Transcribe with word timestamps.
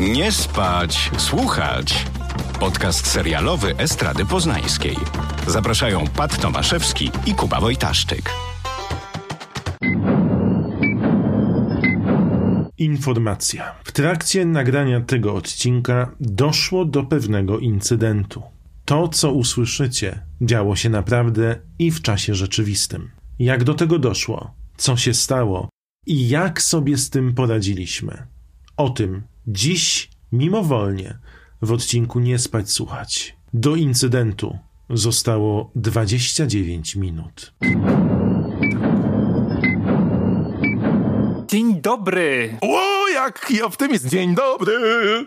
Nie 0.00 0.32
spać, 0.32 1.10
słuchać. 1.16 2.06
Podcast 2.60 3.06
serialowy 3.06 3.76
Estrady 3.76 4.26
Poznańskiej. 4.26 4.96
Zapraszają 5.46 6.04
Pat 6.16 6.40
Tomaszewski 6.40 7.10
i 7.26 7.34
Kuba 7.34 7.60
Wojtaszczyk. 7.60 8.30
Informacja. 12.78 13.74
W 13.84 13.92
trakcie 13.92 14.46
nagrania 14.46 15.00
tego 15.00 15.34
odcinka 15.34 16.14
doszło 16.20 16.84
do 16.84 17.04
pewnego 17.04 17.58
incydentu. 17.58 18.42
To, 18.84 19.08
co 19.08 19.32
usłyszycie, 19.32 20.22
działo 20.40 20.76
się 20.76 20.90
naprawdę 20.90 21.56
i 21.78 21.90
w 21.90 22.02
czasie 22.02 22.34
rzeczywistym. 22.34 23.10
Jak 23.38 23.64
do 23.64 23.74
tego 23.74 23.98
doszło? 23.98 24.54
Co 24.76 24.96
się 24.96 25.14
stało? 25.14 25.68
I 26.06 26.28
jak 26.28 26.62
sobie 26.62 26.98
z 26.98 27.10
tym 27.10 27.34
poradziliśmy? 27.34 28.26
O 28.76 28.90
tym 28.90 29.22
dziś, 29.48 30.10
mimowolnie, 30.32 31.18
w 31.62 31.72
odcinku 31.72 32.20
Nie 32.20 32.38
spać 32.38 32.70
słuchać. 32.70 33.36
Do 33.54 33.76
incydentu 33.76 34.58
zostało 34.90 35.70
29 35.74 36.96
minut. 36.96 37.52
Dzień 41.48 41.80
dobry! 41.80 42.58
O, 42.60 43.08
jaki 43.08 43.62
optymizm! 43.62 44.08
Dzień 44.08 44.34
dobry! 44.34 44.74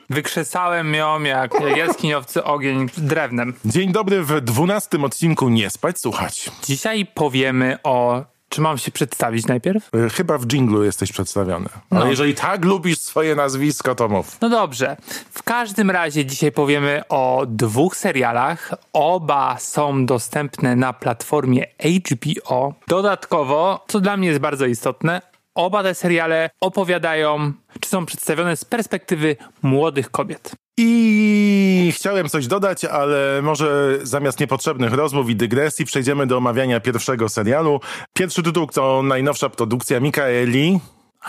Wykrzesałem 0.10 0.94
ją 0.94 1.24
jak 1.24 1.52
jaskiniowcy 1.78 2.44
ogień 2.44 2.90
drewnem. 2.98 3.54
Dzień 3.66 3.92
dobry 3.92 4.24
w 4.24 4.42
dwunastym 4.42 5.04
odcinku 5.04 5.50
Nie 5.50 5.70
spać, 5.70 6.00
słuchać. 6.00 6.52
Dzisiaj 6.64 7.06
powiemy 7.06 7.78
o... 7.84 8.26
Czy 8.52 8.62
mam 8.62 8.78
się 8.78 8.92
przedstawić 8.92 9.48
najpierw? 9.48 9.90
E, 10.06 10.10
Chyba 10.10 10.38
w 10.38 10.46
dżinglu 10.46 10.84
jesteś 10.84 11.12
przedstawiony. 11.12 11.70
Ale 11.90 12.00
No. 12.00 12.06
jeżeli 12.10 12.36
tak 12.36 12.66
lubisz 12.66 13.00
swoje 13.00 13.36
nazwisko, 13.36 13.96
to 13.96 14.10
mów. 14.10 14.38
No 14.42 14.50
dobrze. 14.50 14.98
W 15.32 15.44
każdym 15.44 15.92
razie 15.92 16.26
dzisiaj 16.26 16.52
powiemy 16.52 17.02
o 17.10 17.44
dwóch 17.48 17.96
serialach. 17.96 18.74
Oba 18.94 19.58
są 19.60 20.06
dostępne 20.06 20.76
na 20.76 20.94
platformie 20.94 21.66
HBO. 22.10 22.74
Dodatkowo, 22.88 23.86
co 23.88 24.00
dla 24.00 24.18
mnie 24.18 24.28
jest 24.28 24.40
bardzo 24.40 24.66
istotne, 24.66 25.22
oba 25.56 25.84
te 25.84 25.96
seriale 25.96 26.50
opowiadają, 26.62 27.54
czy 27.80 27.90
są 27.90 28.06
przedstawione 28.06 28.58
z 28.58 28.66
perspektywy 28.66 29.36
młodych 29.62 30.12
kobiet. 30.12 30.52
I 30.78 31.94
chciałem 31.96 32.30
coś 32.30 32.48
dodać, 32.48 32.86
ale 32.86 33.42
może 33.42 34.00
zamiast 34.04 34.40
niepotrzebnych 34.40 34.94
rozmów 34.94 35.30
i 35.30 35.36
dygresji 35.36 35.86
przejdziemy 35.86 36.28
do 36.28 36.38
omawiania 36.38 36.80
pierwszego 36.80 37.30
serialu. 37.30 37.80
Pierwszy 38.14 38.44
tytuł 38.44 38.68
to 38.68 39.04
najnowsza 39.04 39.50
produkcja 39.50 40.00
Mikaeli. 40.00 40.80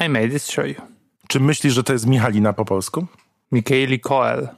I 0.00 0.08
made 0.08 0.28
this 0.28 0.50
show 0.50 0.66
you. 0.66 0.74
Czy 1.28 1.40
myślisz, 1.40 1.74
że 1.74 1.82
to 1.82 1.92
jest 1.92 2.06
Michalina 2.06 2.52
po 2.52 2.64
polsku? 2.64 3.06
Michaeli 3.52 4.00
Coel. 4.00 4.48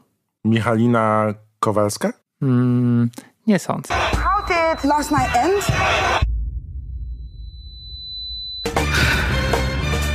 Michalina 0.45 1.35
Kowalska? 1.61 2.13
Mm, 2.43 3.11
nie 3.47 3.59
sądzę. 3.59 3.95
How 3.95 4.47
did 4.47 4.85
last 4.85 5.11
night 5.11 5.37
end? 5.37 5.67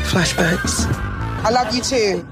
Flashbacks. 0.09 0.87
I 1.49 1.53
love 1.53 1.75
you 1.75 1.83
too. 1.83 2.25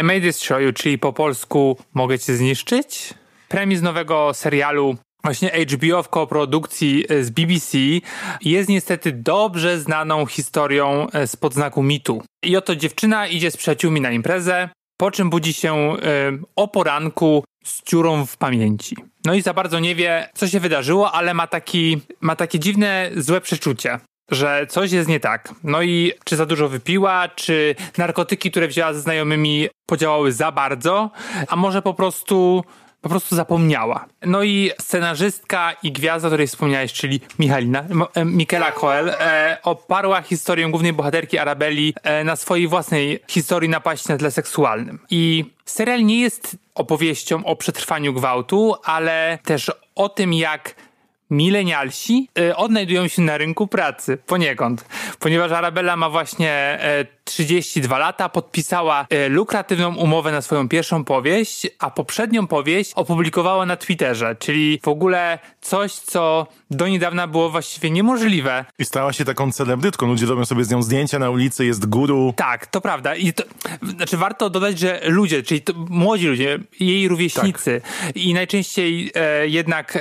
I 0.00 0.02
Made 0.02 0.20
This 0.20 0.38
Show 0.42 0.60
You, 0.60 0.72
czyli 0.72 0.98
po 0.98 1.12
polsku 1.12 1.76
Mogę 1.94 2.18
Cię 2.18 2.36
Zniszczyć. 2.36 3.14
Premis 3.48 3.82
nowego 3.82 4.34
serialu 4.34 4.96
właśnie 5.24 5.50
HBO 5.50 6.02
w 6.02 6.08
koprodukcji 6.08 7.04
z 7.20 7.30
BBC 7.30 7.78
jest 8.40 8.68
niestety 8.68 9.12
dobrze 9.12 9.80
znaną 9.80 10.26
historią 10.26 11.06
e, 11.12 11.26
z 11.26 11.36
podznaku 11.36 11.82
mitu. 11.82 12.22
I 12.42 12.56
oto 12.56 12.76
dziewczyna 12.76 13.26
idzie 13.26 13.50
z 13.50 13.56
przyjaciółmi 13.56 14.00
na 14.00 14.10
imprezę, 14.10 14.68
po 14.96 15.10
czym 15.10 15.30
budzi 15.30 15.52
się 15.52 15.74
e, 15.74 15.96
o 16.56 16.68
poranku 16.68 17.44
z 17.64 17.82
dziurą 17.84 18.26
w 18.26 18.36
pamięci. 18.36 18.96
No 19.24 19.34
i 19.34 19.42
za 19.42 19.54
bardzo 19.54 19.78
nie 19.78 19.94
wie, 19.94 20.30
co 20.34 20.48
się 20.48 20.60
wydarzyło, 20.60 21.12
ale 21.12 21.34
ma, 21.34 21.46
taki, 21.46 22.00
ma 22.20 22.36
takie 22.36 22.58
dziwne, 22.58 23.10
złe 23.16 23.40
przeczucie 23.40 24.00
że 24.30 24.66
coś 24.68 24.92
jest 24.92 25.08
nie 25.08 25.20
tak. 25.20 25.54
No 25.64 25.82
i 25.82 26.12
czy 26.24 26.36
za 26.36 26.46
dużo 26.46 26.68
wypiła, 26.68 27.28
czy 27.28 27.74
narkotyki, 27.98 28.50
które 28.50 28.68
wzięła 28.68 28.92
ze 28.92 29.00
znajomymi, 29.00 29.68
podziałały 29.86 30.32
za 30.32 30.52
bardzo, 30.52 31.10
a 31.48 31.56
może 31.56 31.82
po 31.82 31.94
prostu. 31.94 32.64
Po 33.00 33.08
prostu 33.08 33.36
zapomniała. 33.36 34.06
No 34.26 34.42
i 34.42 34.70
scenarzystka 34.80 35.72
i 35.82 35.92
gwiazda, 35.92 36.28
o 36.28 36.30
której 36.30 36.46
wspomniałeś, 36.46 36.92
czyli 36.92 37.20
Michalina, 37.38 37.84
e, 38.14 38.24
Michaela 38.24 38.72
Coel, 38.72 39.08
e, 39.08 39.58
oparła 39.62 40.22
historię 40.22 40.68
głównej 40.68 40.92
bohaterki 40.92 41.38
Arabeli 41.38 41.94
e, 42.02 42.24
na 42.24 42.36
swojej 42.36 42.68
własnej 42.68 43.20
historii 43.28 43.70
napaści 43.70 44.08
na 44.08 44.18
tle 44.18 44.30
seksualnym. 44.30 44.98
I 45.10 45.44
serial 45.64 46.04
nie 46.04 46.20
jest 46.20 46.56
opowieścią 46.74 47.44
o 47.44 47.56
przetrwaniu 47.56 48.12
gwałtu, 48.12 48.74
ale 48.84 49.38
też 49.44 49.70
o 49.94 50.08
tym, 50.08 50.32
jak 50.32 50.74
milenialsi 51.30 52.28
y, 52.38 52.56
odnajdują 52.56 53.08
się 53.08 53.22
na 53.22 53.38
rynku 53.38 53.66
pracy 53.66 54.18
poniekąd, 54.26 54.84
ponieważ 55.18 55.52
Arabella 55.52 55.96
ma 55.96 56.10
właśnie 56.10 56.50
e, 56.52 57.04
32 57.28 57.98
lata, 57.98 58.28
podpisała 58.28 59.06
e, 59.10 59.28
lukratywną 59.28 59.94
umowę 59.96 60.32
na 60.32 60.42
swoją 60.42 60.68
pierwszą 60.68 61.04
powieść, 61.04 61.66
a 61.78 61.90
poprzednią 61.90 62.46
powieść 62.46 62.92
opublikowała 62.94 63.66
na 63.66 63.76
Twitterze, 63.76 64.36
czyli 64.38 64.80
w 64.82 64.88
ogóle 64.88 65.38
coś, 65.60 65.92
co 65.92 66.46
do 66.70 66.88
niedawna 66.88 67.26
było 67.26 67.50
właściwie 67.50 67.90
niemożliwe. 67.90 68.64
I 68.78 68.84
stała 68.84 69.12
się 69.12 69.24
taką 69.24 69.52
celebrytką. 69.52 70.06
Ludzie 70.06 70.26
robią 70.26 70.44
sobie 70.44 70.64
z 70.64 70.70
nią 70.70 70.82
zdjęcia 70.82 71.18
na 71.18 71.30
ulicy, 71.30 71.64
jest 71.64 71.86
guru. 71.86 72.34
Tak, 72.36 72.66
to 72.66 72.80
prawda. 72.80 73.14
I 73.14 73.32
to, 73.32 73.42
znaczy 73.82 74.16
warto 74.16 74.50
dodać, 74.50 74.78
że 74.78 75.00
ludzie, 75.04 75.42
czyli 75.42 75.60
to 75.60 75.72
młodzi 75.88 76.26
ludzie, 76.26 76.58
jej 76.80 77.08
rówieśnicy 77.08 77.80
i 78.14 78.34
najczęściej 78.34 79.10
e, 79.14 79.48
jednak 79.48 79.96
e, 79.96 80.00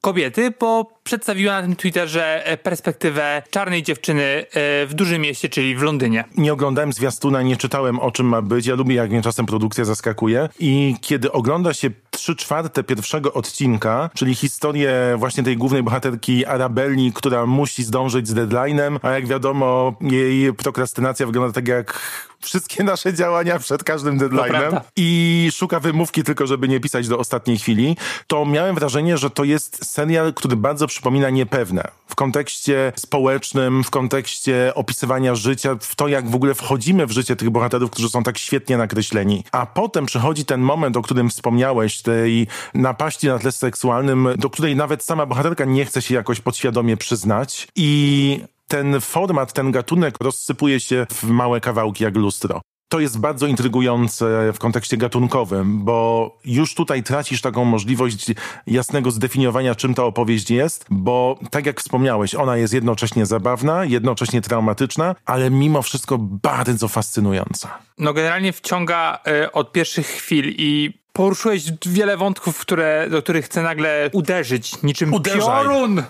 kobiety, 0.00 0.52
bo 0.60 0.93
przedstawiła 1.04 1.52
na 1.52 1.62
tym 1.62 1.76
Twitterze 1.76 2.46
e, 2.46 2.56
perspektywę 2.56 3.42
czarnej 3.50 3.82
dziewczyny 3.82 4.22
e, 4.22 4.86
w 4.86 4.94
dużym 4.94 5.22
mieście, 5.22 5.48
czyli 5.48 5.76
w 5.76 5.82
Londynie. 5.82 6.24
Nie 6.36 6.52
oglądałem 6.52 6.92
zwiastuna, 6.92 7.42
nie 7.42 7.56
czytałem 7.56 8.00
o 8.00 8.10
czym 8.10 8.26
ma 8.26 8.42
być. 8.42 8.66
Ja 8.66 8.74
lubię, 8.74 8.94
jak 8.94 9.10
mnie 9.10 9.22
czasem 9.22 9.46
produkcja 9.46 9.84
zaskakuje. 9.84 10.48
I 10.58 10.96
kiedy 11.00 11.32
ogląda 11.32 11.74
się 11.74 11.90
trzy 12.10 12.36
czwarte 12.36 12.84
pierwszego 12.84 13.32
odcinka, 13.32 14.10
czyli 14.14 14.34
historię 14.34 15.16
właśnie 15.18 15.42
tej 15.42 15.56
głównej 15.56 15.82
bohaterki 15.82 16.46
Arabelli, 16.46 17.12
która 17.12 17.46
musi 17.46 17.84
zdążyć 17.84 18.28
z 18.28 18.34
deadline'em, 18.34 18.98
a 19.02 19.10
jak 19.10 19.26
wiadomo, 19.26 19.94
jej 20.00 20.52
prokrastynacja 20.52 21.26
wygląda 21.26 21.52
tak 21.52 21.68
jak 21.68 22.00
wszystkie 22.44 22.84
nasze 22.84 23.14
działania 23.14 23.58
przed 23.58 23.84
każdym 23.84 24.18
deadline'em 24.18 24.80
i 24.96 25.48
szuka 25.52 25.80
wymówki 25.80 26.22
tylko, 26.22 26.46
żeby 26.46 26.68
nie 26.68 26.80
pisać 26.80 27.08
do 27.08 27.18
ostatniej 27.18 27.58
chwili, 27.58 27.96
to 28.26 28.46
miałem 28.46 28.74
wrażenie, 28.74 29.18
że 29.18 29.30
to 29.30 29.44
jest 29.44 29.92
serial, 29.92 30.34
który 30.34 30.56
bardzo 30.56 30.86
przypomina 30.86 31.30
Niepewne. 31.30 31.88
W 32.06 32.14
kontekście 32.14 32.92
społecznym, 32.96 33.84
w 33.84 33.90
kontekście 33.90 34.72
opisywania 34.74 35.34
życia, 35.34 35.76
w 35.80 35.96
to, 35.96 36.08
jak 36.08 36.30
w 36.30 36.34
ogóle 36.34 36.54
wchodzimy 36.54 37.06
w 37.06 37.10
życie 37.10 37.36
tych 37.36 37.50
bohaterów, 37.50 37.90
którzy 37.90 38.08
są 38.08 38.22
tak 38.22 38.38
świetnie 38.38 38.76
nakreśleni. 38.76 39.44
A 39.52 39.66
potem 39.66 40.06
przychodzi 40.06 40.44
ten 40.44 40.60
moment, 40.60 40.96
o 40.96 41.02
którym 41.02 41.30
wspomniałeś, 41.30 42.02
tej 42.02 42.46
napaści 42.74 43.26
na 43.26 43.38
tle 43.38 43.52
seksualnym, 43.52 44.28
do 44.36 44.50
której 44.50 44.76
nawet 44.76 45.04
sama 45.04 45.26
bohaterka 45.26 45.64
nie 45.64 45.84
chce 45.84 46.02
się 46.02 46.14
jakoś 46.14 46.40
podświadomie 46.40 46.96
przyznać 46.96 47.68
i 47.76 48.40
ten 48.68 49.00
format, 49.00 49.52
ten 49.52 49.70
gatunek 49.70 50.14
rozsypuje 50.20 50.80
się 50.80 51.06
w 51.10 51.24
małe 51.24 51.60
kawałki 51.60 52.04
jak 52.04 52.16
lustro. 52.16 52.60
To 52.88 53.00
jest 53.00 53.18
bardzo 53.18 53.46
intrygujące 53.46 54.52
w 54.52 54.58
kontekście 54.58 54.96
gatunkowym, 54.96 55.84
bo 55.84 56.30
już 56.44 56.74
tutaj 56.74 57.02
tracisz 57.02 57.40
taką 57.40 57.64
możliwość 57.64 58.26
jasnego 58.66 59.10
zdefiniowania, 59.10 59.74
czym 59.74 59.94
ta 59.94 60.04
opowieść 60.04 60.50
jest, 60.50 60.86
bo 60.90 61.38
tak 61.50 61.66
jak 61.66 61.80
wspomniałeś, 61.80 62.34
ona 62.34 62.56
jest 62.56 62.74
jednocześnie 62.74 63.26
zabawna, 63.26 63.84
jednocześnie 63.84 64.40
traumatyczna, 64.40 65.14
ale 65.24 65.50
mimo 65.50 65.82
wszystko 65.82 66.18
bardzo 66.18 66.88
fascynująca. 66.88 67.78
No 67.98 68.12
generalnie 68.12 68.52
wciąga 68.52 69.18
e, 69.26 69.52
od 69.52 69.72
pierwszych 69.72 70.06
chwil 70.06 70.54
i 70.58 71.03
poruszyłeś 71.14 71.62
wiele 71.86 72.16
wątków, 72.16 72.58
które, 72.58 73.06
do 73.10 73.22
których 73.22 73.44
chcę 73.44 73.62
nagle 73.62 74.10
uderzyć, 74.12 74.82
niczym 74.82 75.14
Uderzaj. 75.14 75.40
piorun. 75.40 76.02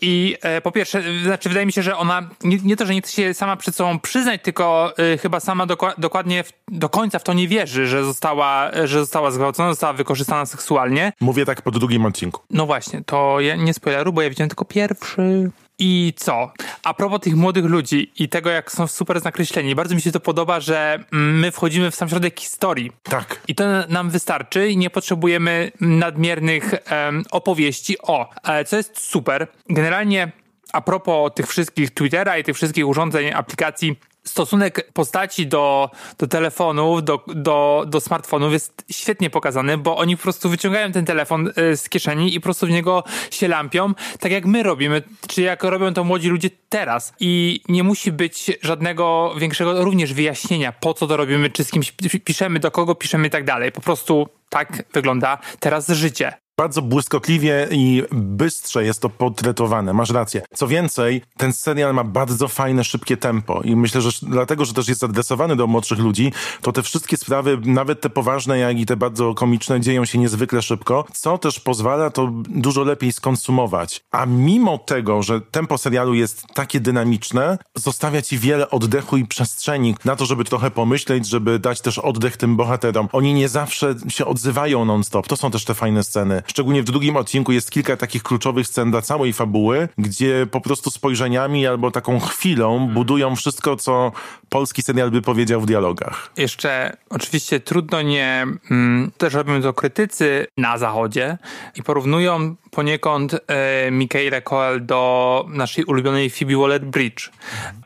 I 0.00 0.36
e, 0.42 0.60
po 0.60 0.72
pierwsze, 0.72 1.02
znaczy 1.24 1.48
wydaje 1.48 1.66
mi 1.66 1.72
się, 1.72 1.82
że 1.82 1.96
ona 1.96 2.28
nie, 2.44 2.58
nie 2.64 2.76
to, 2.76 2.86
że 2.86 2.94
nie 2.94 3.02
chce 3.02 3.12
się 3.12 3.34
sama 3.34 3.56
przed 3.56 3.76
sobą 3.76 3.98
przyznać, 3.98 4.42
tylko 4.42 4.94
e, 4.98 5.18
chyba 5.18 5.40
sama 5.40 5.66
dokładnie 5.98 6.44
w, 6.44 6.52
do 6.68 6.88
końca 6.88 7.18
w 7.18 7.24
to 7.24 7.32
nie 7.32 7.48
wierzy, 7.48 7.86
że 7.86 8.04
została, 8.04 8.70
że 8.84 9.00
została 9.00 9.30
zgwałcona, 9.30 9.70
została 9.70 9.92
wykorzystana 9.92 10.46
seksualnie. 10.46 11.12
Mówię 11.20 11.44
tak 11.44 11.62
po 11.62 11.70
drugim 11.70 12.06
odcinku. 12.06 12.42
No 12.50 12.66
właśnie, 12.66 13.02
to 13.06 13.40
ja 13.40 13.56
nie 13.56 13.74
spoileru, 13.74 14.12
bo 14.12 14.22
ja 14.22 14.30
widziałem 14.30 14.48
tylko 14.48 14.64
pierwszy. 14.64 15.50
I 15.78 16.12
co? 16.16 16.52
A 16.82 16.94
propos 16.94 17.20
tych 17.20 17.36
młodych 17.36 17.64
ludzi 17.64 18.12
i 18.18 18.28
tego, 18.28 18.50
jak 18.50 18.72
są 18.72 18.86
super 18.86 19.24
nakreśleni, 19.24 19.74
bardzo 19.74 19.94
mi 19.94 20.00
się 20.00 20.12
to 20.12 20.20
podoba, 20.20 20.60
że 20.60 21.04
mm, 21.12 21.38
my 21.38 21.50
wchodzimy 21.50 21.90
w 21.90 21.94
sam 21.94 22.08
środek 22.08 22.40
historii. 22.40 22.92
Tak. 23.02 23.40
I 23.48 23.54
to 23.54 23.64
nam 23.88 24.10
wystarczy 24.10 24.68
i 24.68 24.76
nie 24.76 24.90
potrzebujemy 24.90 25.72
nadmiernych 25.80 26.74
em, 26.84 27.24
opowieści. 27.30 27.96
O, 28.02 28.30
e, 28.44 28.64
co 28.64 28.76
jest 28.76 29.00
super. 29.00 29.46
Generalnie 29.68 30.32
a 30.72 30.80
propos 30.80 31.30
tych 31.34 31.46
wszystkich 31.46 31.90
Twittera 31.90 32.38
i 32.38 32.44
tych 32.44 32.56
wszystkich 32.56 32.86
urządzeń, 32.86 33.32
aplikacji, 33.32 33.96
stosunek 34.26 34.92
postaci 34.92 35.46
do, 35.46 35.90
do 36.18 36.26
telefonów, 36.26 37.04
do, 37.04 37.24
do, 37.26 37.84
do 37.88 38.00
smartfonów 38.00 38.52
jest 38.52 38.84
świetnie 38.90 39.30
pokazany, 39.30 39.78
bo 39.78 39.96
oni 39.96 40.16
po 40.16 40.22
prostu 40.22 40.48
wyciągają 40.48 40.92
ten 40.92 41.04
telefon 41.04 41.52
y, 41.72 41.76
z 41.76 41.88
kieszeni 41.88 42.34
i 42.34 42.40
po 42.40 42.44
prostu 42.44 42.66
w 42.66 42.70
niego 42.70 43.04
się 43.30 43.48
lampią, 43.48 43.94
tak 44.20 44.32
jak 44.32 44.46
my 44.46 44.62
robimy, 44.62 45.02
czy 45.28 45.42
jak 45.42 45.62
robią 45.62 45.94
to 45.94 46.04
młodzi 46.04 46.28
ludzie 46.28 46.50
teraz. 46.68 47.12
I 47.20 47.60
nie 47.68 47.82
musi 47.82 48.12
być 48.12 48.58
żadnego 48.62 49.34
większego 49.38 49.84
również 49.84 50.14
wyjaśnienia, 50.14 50.72
po 50.72 50.94
co 50.94 51.06
to 51.06 51.16
robimy, 51.16 51.50
czy 51.50 51.64
z 51.64 51.70
kimś 51.70 51.92
piszemy, 52.24 52.58
do 52.58 52.70
kogo 52.70 52.94
piszemy 52.94 53.26
i 53.26 53.30
tak 53.30 53.44
dalej. 53.44 53.72
Po 53.72 53.80
prostu 53.80 54.28
tak 54.48 54.84
wygląda 54.92 55.38
teraz 55.60 55.88
życie. 55.88 56.45
Bardzo 56.58 56.82
błyskotliwie 56.82 57.68
i 57.70 58.02
bystrze 58.12 58.84
jest 58.84 59.00
to 59.00 59.08
portretowane, 59.08 59.92
masz 59.92 60.10
rację. 60.10 60.42
Co 60.54 60.68
więcej, 60.68 61.22
ten 61.36 61.52
serial 61.52 61.94
ma 61.94 62.04
bardzo 62.04 62.48
fajne, 62.48 62.84
szybkie 62.84 63.16
tempo 63.16 63.62
i 63.62 63.76
myślę, 63.76 64.00
że 64.00 64.10
dlatego, 64.22 64.64
że 64.64 64.74
też 64.74 64.88
jest 64.88 65.04
adresowany 65.04 65.56
do 65.56 65.66
młodszych 65.66 65.98
ludzi, 65.98 66.32
to 66.62 66.72
te 66.72 66.82
wszystkie 66.82 67.16
sprawy, 67.16 67.58
nawet 67.64 68.00
te 68.00 68.10
poważne, 68.10 68.58
jak 68.58 68.78
i 68.78 68.86
te 68.86 68.96
bardzo 68.96 69.34
komiczne, 69.34 69.80
dzieją 69.80 70.04
się 70.04 70.18
niezwykle 70.18 70.62
szybko, 70.62 71.04
co 71.12 71.38
też 71.38 71.60
pozwala 71.60 72.10
to 72.10 72.30
dużo 72.48 72.84
lepiej 72.84 73.12
skonsumować. 73.12 74.04
A 74.10 74.26
mimo 74.26 74.78
tego, 74.78 75.22
że 75.22 75.40
tempo 75.40 75.78
serialu 75.78 76.14
jest 76.14 76.46
takie 76.54 76.80
dynamiczne, 76.80 77.58
zostawia 77.74 78.22
ci 78.22 78.38
wiele 78.38 78.70
oddechu 78.70 79.16
i 79.16 79.24
przestrzeni 79.24 79.94
na 80.04 80.16
to, 80.16 80.26
żeby 80.26 80.44
trochę 80.44 80.70
pomyśleć, 80.70 81.28
żeby 81.28 81.58
dać 81.58 81.80
też 81.80 81.98
oddech 81.98 82.36
tym 82.36 82.56
bohaterom. 82.56 83.08
Oni 83.12 83.34
nie 83.34 83.48
zawsze 83.48 83.94
się 84.08 84.26
odzywają 84.26 84.84
non-stop. 84.84 85.28
To 85.28 85.36
są 85.36 85.50
też 85.50 85.64
te 85.64 85.74
fajne 85.74 86.04
sceny. 86.04 86.42
Szczególnie 86.46 86.82
w 86.82 86.84
drugim 86.84 87.16
odcinku 87.16 87.52
jest 87.52 87.70
kilka 87.70 87.96
takich 87.96 88.22
kluczowych 88.22 88.66
scen 88.66 88.90
dla 88.90 89.02
całej 89.02 89.32
fabuły, 89.32 89.88
gdzie 89.98 90.46
po 90.50 90.60
prostu 90.60 90.90
spojrzeniami 90.90 91.66
albo 91.66 91.90
taką 91.90 92.20
chwilą 92.20 92.88
budują 92.88 93.36
wszystko, 93.36 93.76
co 93.76 94.12
polski 94.48 94.82
serial 94.82 95.10
by 95.10 95.22
powiedział 95.22 95.60
w 95.60 95.66
dialogach. 95.66 96.32
Jeszcze 96.36 96.96
oczywiście 97.10 97.60
trudno 97.60 98.02
nie, 98.02 98.46
mm, 98.70 99.10
też 99.18 99.34
robią 99.34 99.62
to 99.62 99.72
krytycy 99.72 100.46
na 100.56 100.78
zachodzie 100.78 101.38
i 101.74 101.82
porównują 101.82 102.56
poniekąd 102.70 103.34
e, 103.34 103.90
Michaela 103.90 104.40
Coel 104.40 104.86
do 104.86 105.44
naszej 105.48 105.84
ulubionej 105.84 106.30
Phoebe 106.30 106.54
Waller-Bridge, 106.54 107.30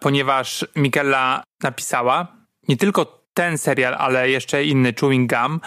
ponieważ 0.00 0.66
Michaela 0.76 1.42
napisała 1.62 2.26
nie 2.68 2.76
tylko 2.76 3.19
ten 3.34 3.58
serial, 3.58 3.94
ale 3.94 4.30
jeszcze 4.30 4.64
inny 4.64 4.94
Chewing 5.00 5.32
Gum 5.32 5.60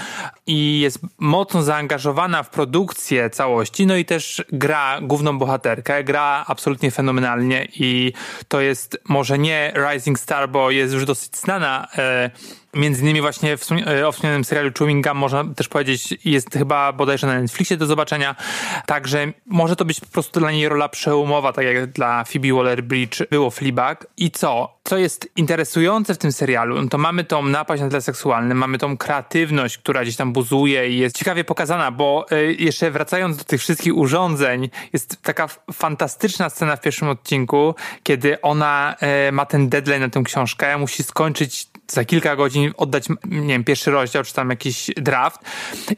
i 0.47 0.79
jest 0.79 0.99
mocno 1.17 1.63
zaangażowana 1.63 2.43
w 2.43 2.49
produkcję 2.49 3.29
całości, 3.29 3.85
no 3.85 3.95
i 3.95 4.05
też 4.05 4.43
gra 4.51 4.99
główną 5.01 5.37
bohaterkę, 5.37 6.03
gra 6.03 6.45
absolutnie 6.47 6.91
fenomenalnie 6.91 7.67
i 7.75 8.13
to 8.47 8.61
jest 8.61 8.97
może 9.09 9.37
nie 9.39 9.73
Rising 9.75 10.19
Star, 10.19 10.49
bo 10.49 10.71
jest 10.71 10.93
już 10.93 11.05
dosyć 11.05 11.37
znana 11.37 11.87
e, 11.97 12.31
Między 12.73 13.01
innymi 13.01 13.21
właśnie 13.21 13.57
w, 13.57 13.71
e, 13.71 14.11
wspomnianym 14.11 14.43
serialu 14.43 14.71
Chewing 14.79 15.07
Gum 15.07 15.17
można 15.17 15.43
też 15.55 15.67
powiedzieć, 15.67 16.17
jest 16.25 16.53
chyba 16.53 16.93
bodajże 16.93 17.27
na 17.27 17.41
Netflixie 17.41 17.77
do 17.77 17.85
zobaczenia. 17.85 18.35
Także 18.85 19.33
może 19.45 19.75
to 19.75 19.85
być 19.85 19.99
po 19.99 20.07
prostu 20.07 20.39
dla 20.39 20.51
niej 20.51 20.69
rola 20.69 20.89
przełomowa, 20.89 21.53
tak 21.53 21.65
jak 21.65 21.91
dla 21.91 22.23
Phoebe 22.23 22.47
Waller-Bridge 22.47 23.27
było 23.29 23.49
Fleabag. 23.49 24.07
I 24.17 24.31
co? 24.31 24.79
Co 24.83 24.97
jest 24.97 25.29
interesujące 25.35 26.13
w 26.13 26.17
tym 26.17 26.31
serialu, 26.31 26.81
no 26.81 26.89
to 26.89 26.97
mamy 26.97 27.23
tą 27.23 27.45
napaść 27.45 27.83
na 27.83 27.89
tle 27.89 28.01
seksualnym, 28.01 28.57
mamy 28.57 28.77
tą 28.77 28.97
kreatywność, 28.97 29.77
która 29.77 30.01
gdzieś 30.01 30.15
tam 30.15 30.33
buzuje 30.33 30.89
i 30.89 30.97
jest 30.97 31.17
ciekawie 31.17 31.43
pokazana, 31.43 31.91
bo 31.91 32.25
y, 32.31 32.55
jeszcze 32.59 32.91
wracając 32.91 33.37
do 33.37 33.43
tych 33.43 33.61
wszystkich 33.61 33.97
urządzeń, 33.97 34.69
jest 34.93 35.21
taka 35.21 35.47
fantastyczna 35.73 36.49
scena 36.49 36.75
w 36.75 36.81
pierwszym 36.81 37.07
odcinku, 37.07 37.75
kiedy 38.03 38.41
ona 38.41 38.95
y, 39.27 39.31
ma 39.31 39.45
ten 39.45 39.69
deadline 39.69 40.01
na 40.01 40.09
tę 40.09 40.21
książkę, 40.23 40.77
musi 40.77 41.03
skończyć 41.03 41.67
za 41.93 42.05
kilka 42.05 42.35
godzin 42.35 42.71
oddać, 42.77 43.09
nie 43.25 43.47
wiem, 43.47 43.63
pierwszy 43.63 43.91
rozdział, 43.91 44.23
czy 44.23 44.33
tam 44.33 44.49
jakiś 44.49 44.91
draft. 44.97 45.41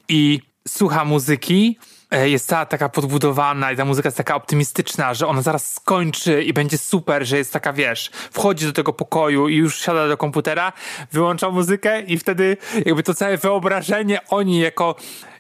I 0.09 0.42
słucha 0.68 1.06
muzyki, 1.06 1.77
e, 2.12 2.30
jest 2.30 2.47
cała 2.47 2.65
taka 2.65 2.89
podbudowana 2.89 3.71
i 3.71 3.75
ta 3.75 3.86
muzyka 3.86 4.07
jest 4.07 4.18
taka 4.18 4.36
optymistyczna, 4.36 5.13
że 5.13 5.27
ona 5.27 5.42
zaraz 5.42 5.74
skończy 5.74 6.44
i 6.44 6.53
będzie 6.53 6.77
super, 6.77 7.25
że 7.25 7.38
jest 7.38 7.53
taka, 7.53 7.74
wiesz, 7.74 8.12
wchodzi 8.31 8.65
do 8.65 8.74
tego 8.74 8.94
pokoju 8.94 9.47
i 9.47 9.56
już 9.56 9.81
siada 9.81 10.07
do 10.07 10.18
komputera, 10.18 10.74
wyłącza 11.12 11.50
muzykę 11.50 12.01
i 12.01 12.18
wtedy 12.18 12.57
jakby 12.86 13.03
to 13.03 13.13
całe 13.13 13.38
wyobrażenie 13.38 14.19
oni 14.30 14.59
jako 14.59 14.95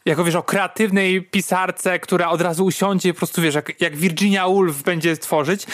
jako 0.05 0.23
wiesz, 0.23 0.35
o 0.35 0.43
kreatywnej 0.43 1.21
pisarce, 1.21 1.99
która 1.99 2.29
od 2.29 2.41
razu 2.41 2.65
usiądzie 2.65 3.09
i 3.09 3.13
po 3.13 3.17
prostu 3.17 3.41
wiesz, 3.41 3.55
jak, 3.55 3.81
jak 3.81 3.95
Virginia 3.95 4.47
Woolf 4.47 4.83
będzie 4.83 5.17
tworzyć, 5.17 5.67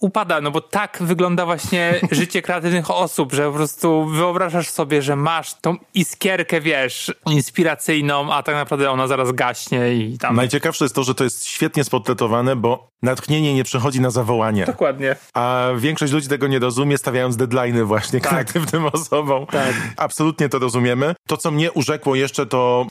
upada, 0.00 0.40
no 0.40 0.50
bo 0.50 0.60
tak 0.60 0.98
wygląda 1.00 1.46
właśnie 1.46 2.00
życie 2.10 2.42
kreatywnych 2.42 2.90
osób, 2.90 3.32
że 3.32 3.46
po 3.46 3.52
prostu 3.52 4.06
wyobrażasz 4.06 4.68
sobie, 4.68 5.02
że 5.02 5.16
masz 5.16 5.54
tą 5.54 5.76
iskierkę, 5.94 6.60
wiesz, 6.60 7.14
inspiracyjną, 7.26 8.32
a 8.32 8.42
tak 8.42 8.54
naprawdę 8.54 8.90
ona 8.90 9.06
zaraz 9.06 9.32
gaśnie 9.32 9.94
i 9.94 10.18
tam... 10.18 10.36
Najciekawsze 10.36 10.84
jest 10.84 10.94
to, 10.94 11.04
że 11.04 11.14
to 11.14 11.24
jest 11.24 11.46
świetnie 11.46 11.84
spotletowane, 11.84 12.56
bo 12.56 12.88
natchnienie 13.02 13.54
nie 13.54 13.64
przychodzi 13.64 14.00
na 14.00 14.10
zawołanie. 14.10 14.66
Dokładnie. 14.66 15.16
A 15.34 15.68
większość 15.76 16.12
ludzi 16.12 16.28
tego 16.28 16.46
nie 16.46 16.58
rozumie, 16.58 16.98
stawiając 16.98 17.36
deadline'y 17.36 17.84
właśnie 17.84 18.20
tak. 18.20 18.30
kreatywnym 18.30 18.86
osobom. 18.86 19.46
Tak. 19.46 19.74
Absolutnie 19.96 20.48
to 20.48 20.58
rozumiemy. 20.58 21.14
To, 21.28 21.36
co 21.36 21.50
mnie 21.50 21.72
urzekło 21.72 22.14
jeszcze, 22.14 22.46
to 22.46 22.86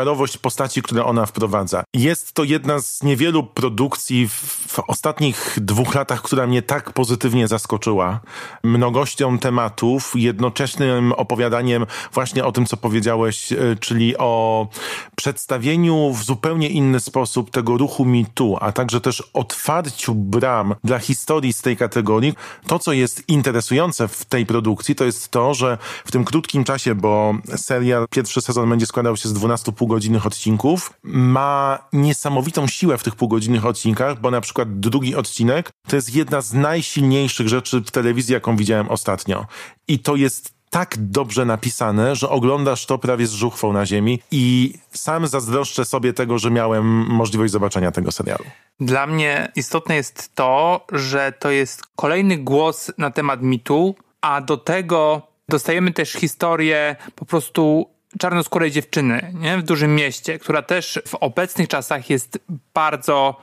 wielowymiarowość 0.00 0.38
postaci, 0.38 0.82
które 0.82 1.04
ona 1.04 1.26
wprowadza. 1.26 1.84
Jest 1.94 2.32
to 2.32 2.44
jedna 2.44 2.80
z 2.80 3.02
niewielu 3.02 3.42
produkcji 3.44 4.28
w, 4.28 4.32
w 4.68 4.78
ostatnich 4.78 5.58
dwóch 5.60 5.94
latach, 5.94 6.22
która 6.22 6.46
mnie 6.46 6.62
tak 6.62 6.92
pozytywnie 6.92 7.48
zaskoczyła. 7.48 8.20
Mnogością 8.62 9.38
tematów, 9.38 10.12
jednoczesnym 10.14 11.12
opowiadaniem 11.12 11.86
właśnie 12.12 12.44
o 12.44 12.52
tym, 12.52 12.66
co 12.66 12.76
powiedziałeś, 12.76 13.52
e, 13.52 13.56
czyli 13.80 14.16
o 14.18 14.68
przedstawieniu 15.16 16.12
w 16.12 16.24
zupełnie 16.24 16.68
inny 16.68 17.00
sposób 17.00 17.50
tego 17.50 17.76
ruchu 17.76 18.04
MeToo, 18.04 18.62
a 18.62 18.72
także 18.72 19.00
też 19.00 19.22
otwarciu 19.32 20.14
bram 20.14 20.74
dla 20.84 20.98
historii 20.98 21.52
z 21.52 21.62
tej 21.62 21.76
kategorii. 21.76 22.34
To, 22.66 22.78
co 22.78 22.92
jest 22.92 23.28
interesujące 23.28 24.08
w 24.08 24.24
tej 24.24 24.46
produkcji, 24.46 24.94
to 24.94 25.04
jest 25.04 25.28
to, 25.28 25.54
że 25.54 25.78
w 26.04 26.12
tym 26.12 26.24
krótkim 26.24 26.64
czasie, 26.64 26.94
bo 26.94 27.34
serial, 27.56 28.06
pierwszy 28.10 28.40
sezon 28.40 28.70
będzie 28.70 28.86
składał 28.86 29.16
się 29.16 29.28
z 29.28 29.32
12 29.32 29.72
półgodzinnych 29.90 30.26
odcinków, 30.26 30.92
ma 31.02 31.78
niesamowitą 31.92 32.66
siłę 32.66 32.98
w 32.98 33.02
tych 33.02 33.16
półgodzinnych 33.16 33.66
odcinkach, 33.66 34.20
bo 34.20 34.30
na 34.30 34.40
przykład 34.40 34.80
drugi 34.80 35.14
odcinek 35.14 35.70
to 35.88 35.96
jest 35.96 36.14
jedna 36.14 36.40
z 36.40 36.52
najsilniejszych 36.52 37.48
rzeczy 37.48 37.80
w 37.80 37.90
telewizji, 37.90 38.32
jaką 38.34 38.56
widziałem 38.56 38.88
ostatnio. 38.88 39.46
I 39.88 39.98
to 39.98 40.16
jest 40.16 40.54
tak 40.70 40.94
dobrze 40.98 41.44
napisane, 41.44 42.16
że 42.16 42.28
oglądasz 42.28 42.86
to 42.86 42.98
prawie 42.98 43.26
z 43.26 43.32
żuchwą 43.32 43.72
na 43.72 43.86
ziemi 43.86 44.20
i 44.30 44.74
sam 44.92 45.26
zazdroszczę 45.26 45.84
sobie 45.84 46.12
tego, 46.12 46.38
że 46.38 46.50
miałem 46.50 46.86
możliwość 47.06 47.52
zobaczenia 47.52 47.90
tego 47.92 48.12
serialu. 48.12 48.44
Dla 48.80 49.06
mnie 49.06 49.52
istotne 49.56 49.94
jest 49.94 50.34
to, 50.34 50.86
że 50.92 51.32
to 51.38 51.50
jest 51.50 51.82
kolejny 51.96 52.38
głos 52.38 52.92
na 52.98 53.10
temat 53.10 53.42
mitu, 53.42 53.94
a 54.20 54.40
do 54.40 54.56
tego 54.56 55.22
dostajemy 55.48 55.92
też 55.92 56.12
historię 56.12 56.96
po 57.14 57.24
prostu 57.24 57.86
czarnoskórej 58.18 58.70
dziewczyny 58.70 59.32
nie? 59.34 59.58
w 59.58 59.62
dużym 59.62 59.94
mieście, 59.94 60.38
która 60.38 60.62
też 60.62 61.00
w 61.06 61.14
obecnych 61.14 61.68
czasach 61.68 62.10
jest 62.10 62.38
bardzo 62.74 63.36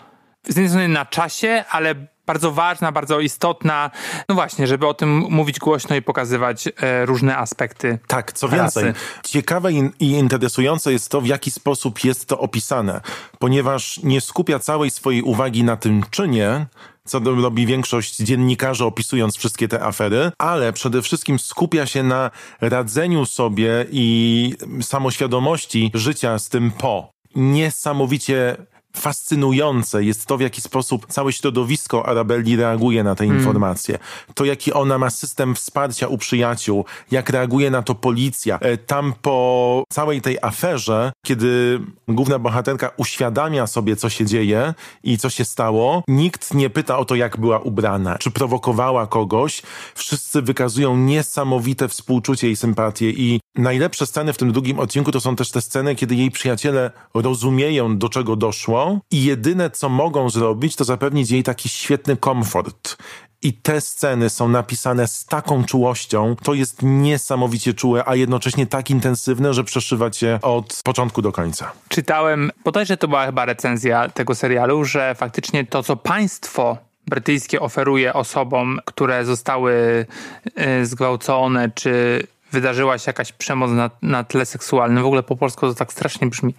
z 0.44 0.48
jednej 0.48 0.70
strony 0.70 0.88
na 0.88 1.06
czasie, 1.06 1.64
ale 1.70 1.96
bardzo 2.26 2.52
ważna, 2.52 2.92
bardzo 2.92 3.20
istotna. 3.20 3.92
No 4.30 4.36
właśnie, 4.36 4.68
żeby 4.68 4.88
o 4.88 4.94
tym 4.94 5.10
mówić 5.30 5.60
głośno 5.60 5.96
i 5.96 6.02
pokazywać 6.02 6.68
e, 6.68 7.06
różne 7.06 7.38
aspekty. 7.38 8.00
Tak, 8.08 8.34
co 8.34 8.50
więcej, 8.50 8.84
rasy. 8.86 9.00
ciekawe 9.24 9.74
i, 9.74 9.90
i 10.00 10.12
interesujące 10.12 10.92
jest 10.92 11.12
to, 11.12 11.22
w 11.22 11.28
jaki 11.28 11.52
sposób 11.52 12.04
jest 12.04 12.26
to 12.26 12.40
opisane, 12.40 13.02
ponieważ 13.40 14.00
nie 14.04 14.22
skupia 14.22 14.60
całej 14.60 14.92
swojej 14.92 15.22
uwagi 15.22 15.64
na 15.64 15.78
tym 15.78 16.04
czynie, 16.12 16.66
co 17.08 17.20
robi 17.20 17.66
większość 17.66 18.18
dziennikarzy 18.18 18.86
opisując 18.86 19.38
wszystkie 19.38 19.68
te 19.68 19.84
afery, 19.84 20.32
ale 20.38 20.74
przede 20.74 21.02
wszystkim 21.02 21.40
skupia 21.40 21.86
się 21.86 22.04
na 22.04 22.32
radzeniu 22.62 23.26
sobie 23.26 23.86
i 23.92 24.54
samoświadomości 24.82 25.92
życia 25.94 26.40
z 26.40 26.50
tym 26.50 26.72
po. 26.72 27.12
Niesamowicie 27.36 28.58
fascynujące 28.96 30.04
jest 30.04 30.26
to, 30.26 30.38
w 30.38 30.42
jaki 30.42 30.62
sposób 30.62 31.06
całe 31.10 31.34
środowisko 31.34 32.06
Arabelli 32.06 32.56
reaguje 32.56 33.04
na 33.04 33.16
te 33.16 33.24
mm. 33.24 33.38
informacje. 33.38 34.00
To, 34.34 34.46
jaki 34.46 34.74
ona 34.74 34.98
ma 34.98 35.10
system 35.10 35.56
wsparcia 35.56 36.08
u 36.08 36.18
przyjaciół, 36.18 36.86
jak 37.12 37.30
reaguje 37.30 37.72
na 37.72 37.82
to 37.82 37.96
policja. 37.96 38.60
E, 38.60 38.78
tam 38.78 39.14
po 39.22 39.84
całej 39.90 40.22
tej 40.22 40.38
aferze, 40.42 41.12
kiedy 41.26 41.80
główna 42.08 42.40
bohaterka 42.40 42.92
uświadamia 42.98 43.68
sobie, 43.68 43.96
co 43.96 44.10
się 44.10 44.26
dzieje 44.26 44.74
i 45.04 45.18
co 45.18 45.30
się 45.30 45.46
stało, 45.46 46.04
nikt 46.08 46.54
nie 46.54 46.70
pyta 46.70 46.98
o 46.98 47.06
to, 47.06 47.16
jak 47.16 47.38
była 47.38 47.60
ubrana, 47.60 48.18
czy 48.18 48.32
prowokowała 48.32 49.08
kogoś. 49.08 49.62
Wszyscy 49.96 50.42
wykazują 50.42 50.98
niesamowite 50.98 51.88
współczucie 51.88 52.50
i 52.52 52.56
sympatię 52.56 53.10
i 53.10 53.40
najlepsze 53.56 54.06
sceny 54.06 54.34
w 54.34 54.38
tym 54.38 54.52
drugim 54.52 54.80
odcinku 54.80 55.12
to 55.12 55.20
są 55.20 55.36
też 55.36 55.52
te 55.52 55.62
sceny, 55.62 55.96
kiedy 55.96 56.16
jej 56.16 56.32
przyjaciele 56.32 56.92
rozumieją, 57.14 57.98
do 57.98 58.10
czego 58.10 58.36
doszło 58.36 58.87
i 59.12 59.24
jedyne, 59.24 59.70
co 59.70 59.90
mogą 59.90 60.30
zrobić, 60.30 60.76
to 60.76 60.84
zapewnić 60.84 61.32
jej 61.32 61.44
taki 61.44 61.70
świetny 61.70 62.18
komfort. 62.18 62.98
I 63.42 63.54
te 63.54 63.82
sceny 63.82 64.30
są 64.30 64.50
napisane 64.50 65.08
z 65.08 65.26
taką 65.26 65.64
czułością, 65.64 66.36
to 66.44 66.54
jest 66.54 66.80
niesamowicie 66.82 67.74
czułe, 67.74 68.04
a 68.06 68.16
jednocześnie 68.16 68.68
tak 68.68 68.90
intensywne, 68.90 69.54
że 69.54 69.64
przeszywa 69.64 70.10
cię 70.10 70.40
od 70.42 70.82
początku 70.84 71.22
do 71.22 71.32
końca. 71.32 71.72
Czytałem, 71.90 72.52
bodajże 72.64 72.98
to 72.98 73.08
była 73.08 73.26
chyba 73.26 73.46
recenzja 73.46 74.10
tego 74.10 74.36
serialu, 74.36 74.86
że 74.86 75.16
faktycznie 75.16 75.66
to, 75.66 75.84
co 75.84 75.96
państwo 75.96 76.78
brytyjskie 77.08 77.60
oferuje 77.60 78.14
osobom, 78.14 78.80
które 78.86 79.26
zostały 79.26 80.06
y, 80.82 80.86
zgwałcone, 80.86 81.72
czy 81.76 82.24
wydarzyła 82.58 82.98
się 82.98 83.10
jakaś 83.10 83.32
przemoc 83.32 83.72
na, 83.72 83.90
na 84.02 84.24
tle 84.24 84.46
seksualnym. 84.46 85.04
W 85.04 85.06
ogóle 85.06 85.24
po 85.24 85.36
polsku 85.36 85.68
to 85.68 85.74
tak 85.74 85.94
strasznie 85.94 86.28
brzmi. 86.28 86.54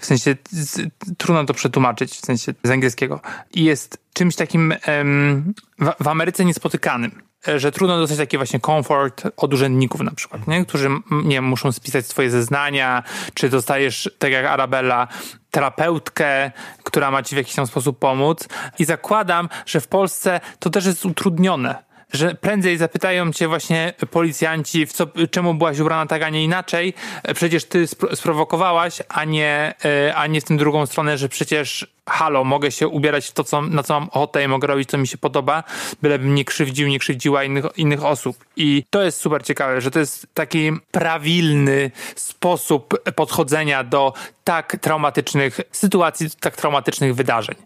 W 0.00 0.06
sensie 0.06 0.36
z, 0.50 0.80
trudno 1.18 1.44
to 1.44 1.54
przetłumaczyć, 1.54 2.12
w 2.12 2.26
sensie 2.26 2.54
z 2.62 2.70
angielskiego. 2.70 3.20
I 3.54 3.64
jest 3.64 3.98
czymś 4.12 4.36
takim 4.36 4.74
em, 4.82 5.54
w, 5.78 6.04
w 6.04 6.08
Ameryce 6.08 6.44
niespotykanym 6.44 7.28
że 7.56 7.72
trudno 7.72 7.98
dostać 7.98 8.18
taki 8.18 8.36
właśnie 8.36 8.60
komfort 8.60 9.22
od 9.36 9.54
urzędników 9.54 10.00
na 10.00 10.10
przykład, 10.10 10.48
nie? 10.48 10.64
którzy 10.64 10.88
nie 11.10 11.40
muszą 11.40 11.72
spisać 11.72 12.06
swoje 12.06 12.30
zeznania, 12.30 13.02
czy 13.34 13.48
dostajesz, 13.48 14.10
tak 14.18 14.32
jak 14.32 14.46
Arabella, 14.46 15.08
terapeutkę, 15.50 16.50
która 16.84 17.10
ma 17.10 17.22
ci 17.22 17.34
w 17.34 17.38
jakiś 17.38 17.54
tam 17.54 17.66
sposób 17.66 17.98
pomóc. 17.98 18.48
I 18.78 18.84
zakładam, 18.84 19.48
że 19.66 19.80
w 19.80 19.88
Polsce 19.88 20.40
to 20.58 20.70
też 20.70 20.86
jest 20.86 21.06
utrudnione 21.06 21.87
że 22.12 22.34
prędzej 22.34 22.76
zapytają 22.76 23.32
cię 23.32 23.48
właśnie 23.48 23.94
policjanci, 24.10 24.86
w 24.86 24.92
co, 24.92 25.06
czemu 25.30 25.54
byłaś 25.54 25.78
ubrana 25.78 26.06
tak, 26.06 26.22
a 26.22 26.28
nie 26.28 26.44
inaczej. 26.44 26.94
Przecież 27.34 27.64
ty 27.64 27.86
sprowokowałaś, 28.14 29.02
a 29.08 29.24
nie, 29.24 29.74
e, 29.84 30.14
a 30.16 30.26
nie 30.26 30.40
w 30.40 30.44
tę 30.44 30.56
drugą 30.56 30.86
stronę, 30.86 31.18
że 31.18 31.28
przecież 31.28 31.86
halo, 32.08 32.44
mogę 32.44 32.70
się 32.70 32.88
ubierać 32.88 33.26
w 33.26 33.32
to, 33.32 33.44
co, 33.44 33.62
na 33.62 33.82
co 33.82 34.00
mam 34.00 34.08
ochotę 34.08 34.44
i 34.44 34.48
mogę 34.48 34.66
robić, 34.66 34.90
co 34.90 34.98
mi 34.98 35.08
się 35.08 35.18
podoba, 35.18 35.64
bylebym 36.02 36.34
nie 36.34 36.44
krzywdził, 36.44 36.88
nie 36.88 36.98
krzywdziła 36.98 37.44
innych, 37.44 37.64
innych 37.76 38.04
osób. 38.04 38.44
I 38.56 38.84
to 38.90 39.02
jest 39.02 39.20
super 39.20 39.44
ciekawe, 39.44 39.80
że 39.80 39.90
to 39.90 39.98
jest 39.98 40.26
taki 40.34 40.72
prawilny 40.90 41.90
sposób 42.16 43.12
podchodzenia 43.14 43.84
do 43.84 44.12
tak 44.44 44.76
traumatycznych 44.80 45.60
sytuacji, 45.72 46.30
tak 46.40 46.56
traumatycznych 46.56 47.14
wydarzeń. 47.14 47.56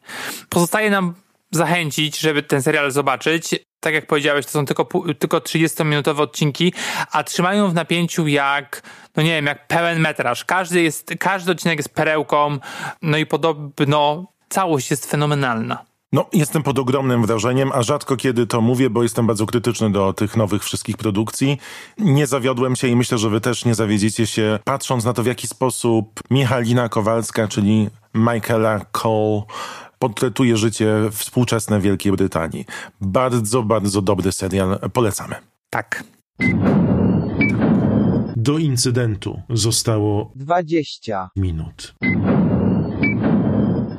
Pozostaje 0.48 0.90
nam 0.90 1.14
zachęcić, 1.50 2.18
żeby 2.18 2.42
ten 2.42 2.62
serial 2.62 2.90
zobaczyć. 2.90 3.54
Tak 3.82 3.94
jak 3.94 4.06
powiedziałeś, 4.06 4.46
to 4.46 4.52
są 4.52 4.66
tylko, 4.66 4.88
tylko 5.18 5.38
30-minutowe 5.38 6.20
odcinki, 6.20 6.72
a 7.12 7.24
trzymają 7.24 7.68
w 7.68 7.74
napięciu 7.74 8.26
jak, 8.26 8.82
no 9.16 9.22
nie 9.22 9.30
wiem, 9.30 9.46
jak 9.46 9.66
pełen 9.66 10.00
metraż. 10.00 10.44
Każdy, 10.44 10.82
jest, 10.82 11.14
każdy 11.18 11.52
odcinek 11.52 11.78
jest 11.78 11.94
perełką, 11.94 12.58
no 13.02 13.18
i 13.18 13.26
podobno 13.26 14.26
całość 14.48 14.90
jest 14.90 15.10
fenomenalna. 15.10 15.84
No, 16.12 16.26
jestem 16.32 16.62
pod 16.62 16.78
ogromnym 16.78 17.26
wrażeniem, 17.26 17.70
a 17.74 17.82
rzadko 17.82 18.16
kiedy 18.16 18.46
to 18.46 18.60
mówię, 18.60 18.90
bo 18.90 19.02
jestem 19.02 19.26
bardzo 19.26 19.46
krytyczny 19.46 19.92
do 19.92 20.12
tych 20.12 20.36
nowych 20.36 20.64
wszystkich 20.64 20.96
produkcji. 20.96 21.58
Nie 21.98 22.26
zawiodłem 22.26 22.76
się 22.76 22.88
i 22.88 22.96
myślę, 22.96 23.18
że 23.18 23.30
wy 23.30 23.40
też 23.40 23.64
nie 23.64 23.74
zawiedziecie 23.74 24.26
się, 24.26 24.58
patrząc 24.64 25.04
na 25.04 25.12
to, 25.12 25.22
w 25.22 25.26
jaki 25.26 25.46
sposób 25.46 26.20
Michalina 26.30 26.88
Kowalska, 26.88 27.48
czyli 27.48 27.88
Michaela 28.14 28.80
Cole, 28.92 29.42
portretuje 30.02 30.56
życie 30.56 30.94
współczesne 31.10 31.80
Wielkiej 31.80 32.12
Brytanii. 32.12 32.64
Bardzo, 33.00 33.62
bardzo 33.62 34.02
dobry 34.02 34.32
serial. 34.32 34.78
Polecamy. 34.92 35.34
Tak. 35.70 36.04
Do 38.36 38.58
incydentu 38.58 39.40
zostało 39.50 40.32
20 40.34 41.30
minut. 41.36 41.94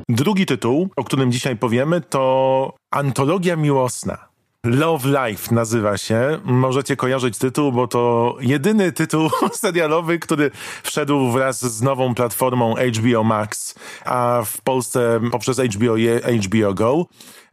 Drugi 0.08 0.46
tytuł, 0.46 0.88
o 0.96 1.04
którym 1.04 1.32
dzisiaj 1.32 1.56
powiemy, 1.56 2.00
to 2.00 2.74
Antologia 2.90 3.56
Miłosna. 3.56 4.33
Love 4.64 5.08
Life 5.08 5.54
nazywa 5.54 5.98
się. 5.98 6.38
Możecie 6.44 6.96
kojarzyć 6.96 7.38
tytuł, 7.38 7.72
bo 7.72 7.86
to 7.86 8.36
jedyny 8.40 8.92
tytuł 8.92 9.30
serialowy, 9.52 10.18
który 10.18 10.50
wszedł 10.82 11.30
wraz 11.30 11.76
z 11.76 11.82
nową 11.82 12.14
platformą 12.14 12.74
HBO 12.98 13.24
Max, 13.24 13.74
a 14.04 14.42
w 14.46 14.60
Polsce 14.60 15.20
poprzez 15.32 15.60
HBO, 15.60 15.94
HBO 16.44 16.74
Go. 16.74 17.06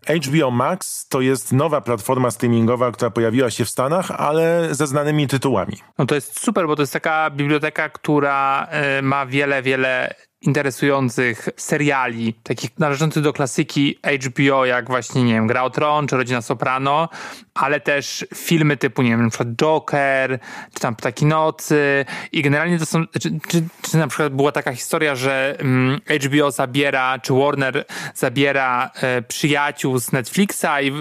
HBO 0.08 0.51
Max 0.51 1.08
to 1.08 1.22
jest 1.22 1.51
nowa 1.51 1.82
platforma 1.82 2.32
streamingowa, 2.32 2.91
która 2.91 3.12
pojawiła 3.12 3.50
się 3.50 3.65
w 3.65 3.70
Stanach, 3.70 4.12
ale 4.12 4.68
ze 4.72 4.88
znanymi 4.88 5.27
tytułami. 5.27 5.77
No 5.98 6.06
to 6.06 6.15
jest 6.15 6.39
super, 6.39 6.68
bo 6.68 6.75
to 6.75 6.82
jest 6.82 6.94
taka 6.94 7.30
biblioteka, 7.30 7.89
która 7.89 8.68
y, 9.00 9.01
ma 9.01 9.25
wiele, 9.25 9.62
wiele 9.62 10.15
interesujących 10.41 11.50
seriali, 11.57 12.33
takich 12.33 12.79
należących 12.79 13.24
do 13.24 13.33
klasyki 13.33 14.00
HBO, 14.25 14.65
jak 14.65 14.88
właśnie, 14.88 15.24
nie 15.24 15.33
wiem, 15.33 15.48
Gra 15.48 15.63
o 15.63 15.69
Tron, 15.69 16.07
czy 16.07 16.17
Rodzina 16.17 16.41
Soprano, 16.41 17.10
ale 17.53 17.79
też 17.79 18.25
filmy 18.36 18.77
typu, 18.77 19.01
nie 19.01 19.10
wiem, 19.10 19.24
na 19.24 19.29
przykład 19.29 19.55
Joker, 19.55 20.39
czy 20.74 20.79
tam 20.79 20.95
Ptaki 20.95 21.25
Nocy 21.25 22.05
i 22.31 22.41
generalnie 22.41 22.79
to 22.79 22.86
są, 22.86 23.07
czy, 23.07 23.39
czy, 23.48 23.63
czy 23.81 23.98
na 23.98 24.07
przykład 24.07 24.33
była 24.33 24.51
taka 24.51 24.74
historia, 24.74 25.15
że 25.15 25.55
mm, 25.60 26.00
HBO 26.25 26.51
zabiera, 26.51 27.19
czy 27.19 27.33
Warner 27.33 27.86
zabiera 28.15 28.91
e, 28.95 29.21
przyjaciół 29.21 30.00
z 30.00 30.12
Netflixa 30.12 30.81
i, 30.81 30.91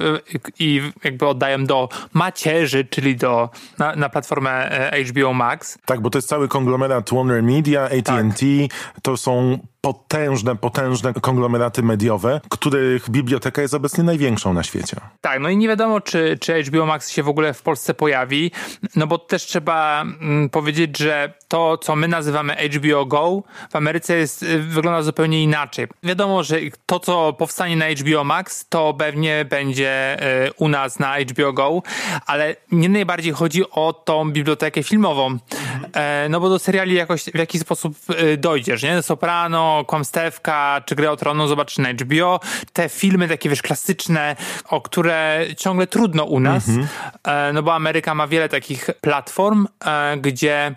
i 0.59 0.83
jakby 1.05 1.27
oddają 1.27 1.65
do 1.65 1.89
macierzy, 2.13 2.85
czyli 2.85 3.17
do, 3.17 3.51
na, 3.79 3.97
na 3.97 4.09
platformę 4.09 4.71
e, 4.93 5.05
HBO 5.05 5.33
Max. 5.33 5.79
Tak, 5.85 6.01
bo 6.01 6.11
to 6.11 6.19
jest 6.19 6.29
cały 6.29 6.49
konglomerat 6.49 7.11
Warner 7.11 7.43
Media, 7.43 7.83
AT&T, 7.83 8.47
tak. 8.69 9.01
to 9.03 9.17
są 9.17 9.30
są 9.31 9.59
potężne, 9.81 10.57
potężne 10.57 11.13
konglomeraty 11.13 11.83
mediowe, 11.83 12.41
których 12.49 13.11
biblioteka 13.11 13.63
jest 13.63 13.75
obecnie 13.75 14.05
największą 14.05 14.53
na 14.53 14.63
świecie. 14.63 14.97
Tak, 15.21 15.41
no 15.41 15.49
i 15.49 15.57
nie 15.57 15.69
wiadomo, 15.69 16.01
czy, 16.01 16.39
czy 16.41 16.63
HBO 16.63 16.87
Max 16.87 17.11
się 17.11 17.23
w 17.23 17.29
ogóle 17.29 17.55
w 17.55 17.63
Polsce 17.63 17.95
pojawi, 17.95 18.51
no 18.97 19.07
bo 19.07 19.19
też 19.19 19.43
trzeba 19.47 20.03
mm, 20.03 20.49
powiedzieć, 20.49 20.99
że 20.99 21.35
to, 21.49 21.79
co 21.79 21.97
my 21.97 22.09
nazywamy 22.09 22.57
HBO 22.75 23.07
Go, 23.07 23.43
w 23.71 23.77
Ameryce 23.77 24.17
jest, 24.17 24.43
y, 24.43 24.59
wygląda 24.59 25.03
zupełnie 25.03 25.43
inaczej. 25.43 25.87
Wiadomo, 26.03 26.43
że 26.43 26.57
to, 26.87 27.01
co 27.01 27.33
powstanie 27.33 27.77
na 27.77 27.87
HBO 27.91 28.25
Max, 28.25 28.67
to 28.69 28.95
pewnie 28.95 29.45
będzie 29.45 30.19
y, 30.47 30.53
u 30.53 30.69
nas 30.69 30.99
na 30.99 31.17
HBO 31.21 31.53
Go, 31.53 31.83
ale 32.27 32.57
nie 32.73 32.89
najbardziej 32.89 33.33
chodzi 33.33 33.71
o 33.71 33.93
tą 33.93 34.33
bibliotekę 34.33 34.83
filmową, 34.83 35.27
mhm. 35.27 36.33
no 36.33 36.41
bo 36.41 36.49
do 36.49 36.59
seriali 36.59 36.95
jakoś 36.95 37.25
w 37.25 37.39
jakiś 37.39 37.61
sposób 37.61 37.95
y, 38.11 38.37
dojdziesz, 38.37 38.83
nie? 38.83 39.03
Soprano, 39.03 39.70
Kłamstewka 39.87 40.83
czy 40.87 40.95
Grę 40.95 41.11
o 41.11 41.17
Tronu 41.17 41.49
zobaczysz 41.49 41.79
na 41.79 41.93
HBO. 41.93 42.41
Te 42.73 42.89
filmy 42.89 43.29
takie, 43.29 43.49
wiesz, 43.49 43.63
klasyczne, 43.63 44.37
o 44.69 44.81
które 44.81 45.47
ciągle 45.57 45.87
trudno 45.87 46.25
u 46.25 46.41
nas, 46.41 46.69
mm 46.69 46.87
-hmm. 46.87 47.55
no 47.55 47.63
bo 47.63 47.75
Ameryka 47.75 48.15
ma 48.15 48.27
wiele 48.27 48.49
takich 48.49 48.91
platform, 49.01 49.67
e, 49.85 50.17
gdzie 50.17 50.75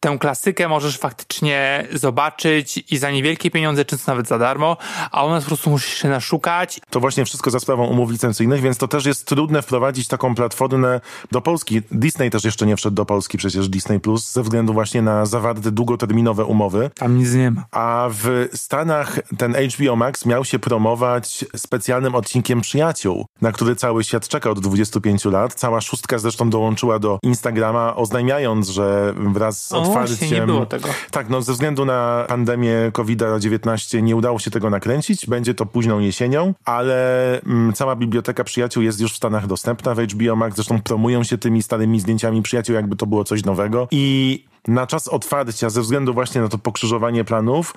tę 0.00 0.18
klasykę 0.18 0.68
możesz 0.68 0.98
faktycznie 0.98 1.86
zobaczyć 1.92 2.84
i 2.90 2.98
za 2.98 3.10
niewielkie 3.10 3.50
pieniądze, 3.50 3.84
często 3.84 4.12
nawet 4.12 4.28
za 4.28 4.38
darmo, 4.38 4.76
a 5.10 5.24
u 5.24 5.30
nas 5.30 5.44
po 5.44 5.48
prostu 5.48 5.70
musisz 5.70 5.94
się 5.94 6.08
naszukać. 6.08 6.80
To 6.90 7.00
właśnie 7.00 7.24
wszystko 7.24 7.50
za 7.50 7.60
sprawą 7.60 7.86
umów 7.86 8.10
licencyjnych, 8.10 8.60
więc 8.60 8.78
to 8.78 8.88
też 8.88 9.06
jest 9.06 9.26
trudne 9.26 9.62
wprowadzić 9.62 10.08
taką 10.08 10.34
platformę 10.34 11.00
do 11.30 11.40
Polski. 11.40 11.82
Disney 11.92 12.30
też 12.30 12.44
jeszcze 12.44 12.66
nie 12.66 12.76
wszedł 12.76 12.96
do 12.96 13.06
Polski, 13.06 13.38
przecież 13.38 13.68
Disney 13.68 14.00
Plus, 14.00 14.32
ze 14.32 14.42
względu 14.42 14.72
właśnie 14.72 15.02
na 15.02 15.26
zawarte 15.26 15.70
długoterminowe 15.70 16.44
umowy. 16.44 16.90
Tam 16.94 17.18
nic 17.18 17.34
nie 17.34 17.50
ma. 17.50 17.64
A 17.70 18.08
w 18.12 18.48
Stanach 18.54 19.18
ten 19.38 19.54
HBO 19.54 19.96
Max 19.96 20.26
miał 20.26 20.44
się 20.44 20.58
promować 20.58 21.44
specjalnym 21.56 22.14
odcinkiem 22.14 22.60
Przyjaciół, 22.60 23.26
na 23.40 23.52
który 23.52 23.76
cały 23.76 24.04
świat 24.04 24.28
czeka 24.28 24.50
od 24.50 24.60
25 24.60 25.24
lat. 25.24 25.54
Cała 25.54 25.80
szóstka 25.80 26.18
zresztą 26.18 26.50
dołączyła 26.50 26.98
do 26.98 27.18
Instagrama, 27.22 27.96
oznajmiając, 27.96 28.68
że 28.68 29.14
wraz 29.16 29.66
z 29.66 29.72
otwarciem... 29.90 30.30
nie 30.30 30.46
było 30.46 30.66
tego. 30.66 30.88
Tak, 31.10 31.28
no 31.28 31.42
ze 31.42 31.52
względu 31.52 31.84
na 31.84 32.24
pandemię 32.28 32.74
COVID-19 32.92 34.02
nie 34.02 34.16
udało 34.16 34.38
się 34.38 34.50
tego 34.50 34.70
nakręcić. 34.70 35.26
Będzie 35.26 35.54
to 35.54 35.66
późną 35.66 36.00
jesienią, 36.00 36.54
ale 36.64 37.40
mm, 37.42 37.72
cała 37.72 37.96
biblioteka 37.96 38.44
Przyjaciół 38.44 38.82
jest 38.82 39.00
już 39.00 39.12
w 39.12 39.16
Stanach 39.16 39.46
dostępna 39.46 39.94
w 39.94 39.98
HBO 39.98 40.36
Max. 40.36 40.54
Zresztą 40.54 40.82
promują 40.82 41.22
się 41.24 41.38
tymi 41.38 41.62
starymi 41.62 42.00
zdjęciami 42.00 42.42
Przyjaciół, 42.42 42.74
jakby 42.74 42.96
to 42.96 43.06
było 43.06 43.24
coś 43.24 43.44
nowego. 43.44 43.88
I 43.90 44.44
na 44.68 44.86
czas 44.86 45.08
otwarcia, 45.08 45.70
ze 45.70 45.80
względu 45.80 46.14
właśnie 46.14 46.40
na 46.40 46.48
to 46.48 46.58
pokrzyżowanie 46.58 47.24
planów, 47.24 47.74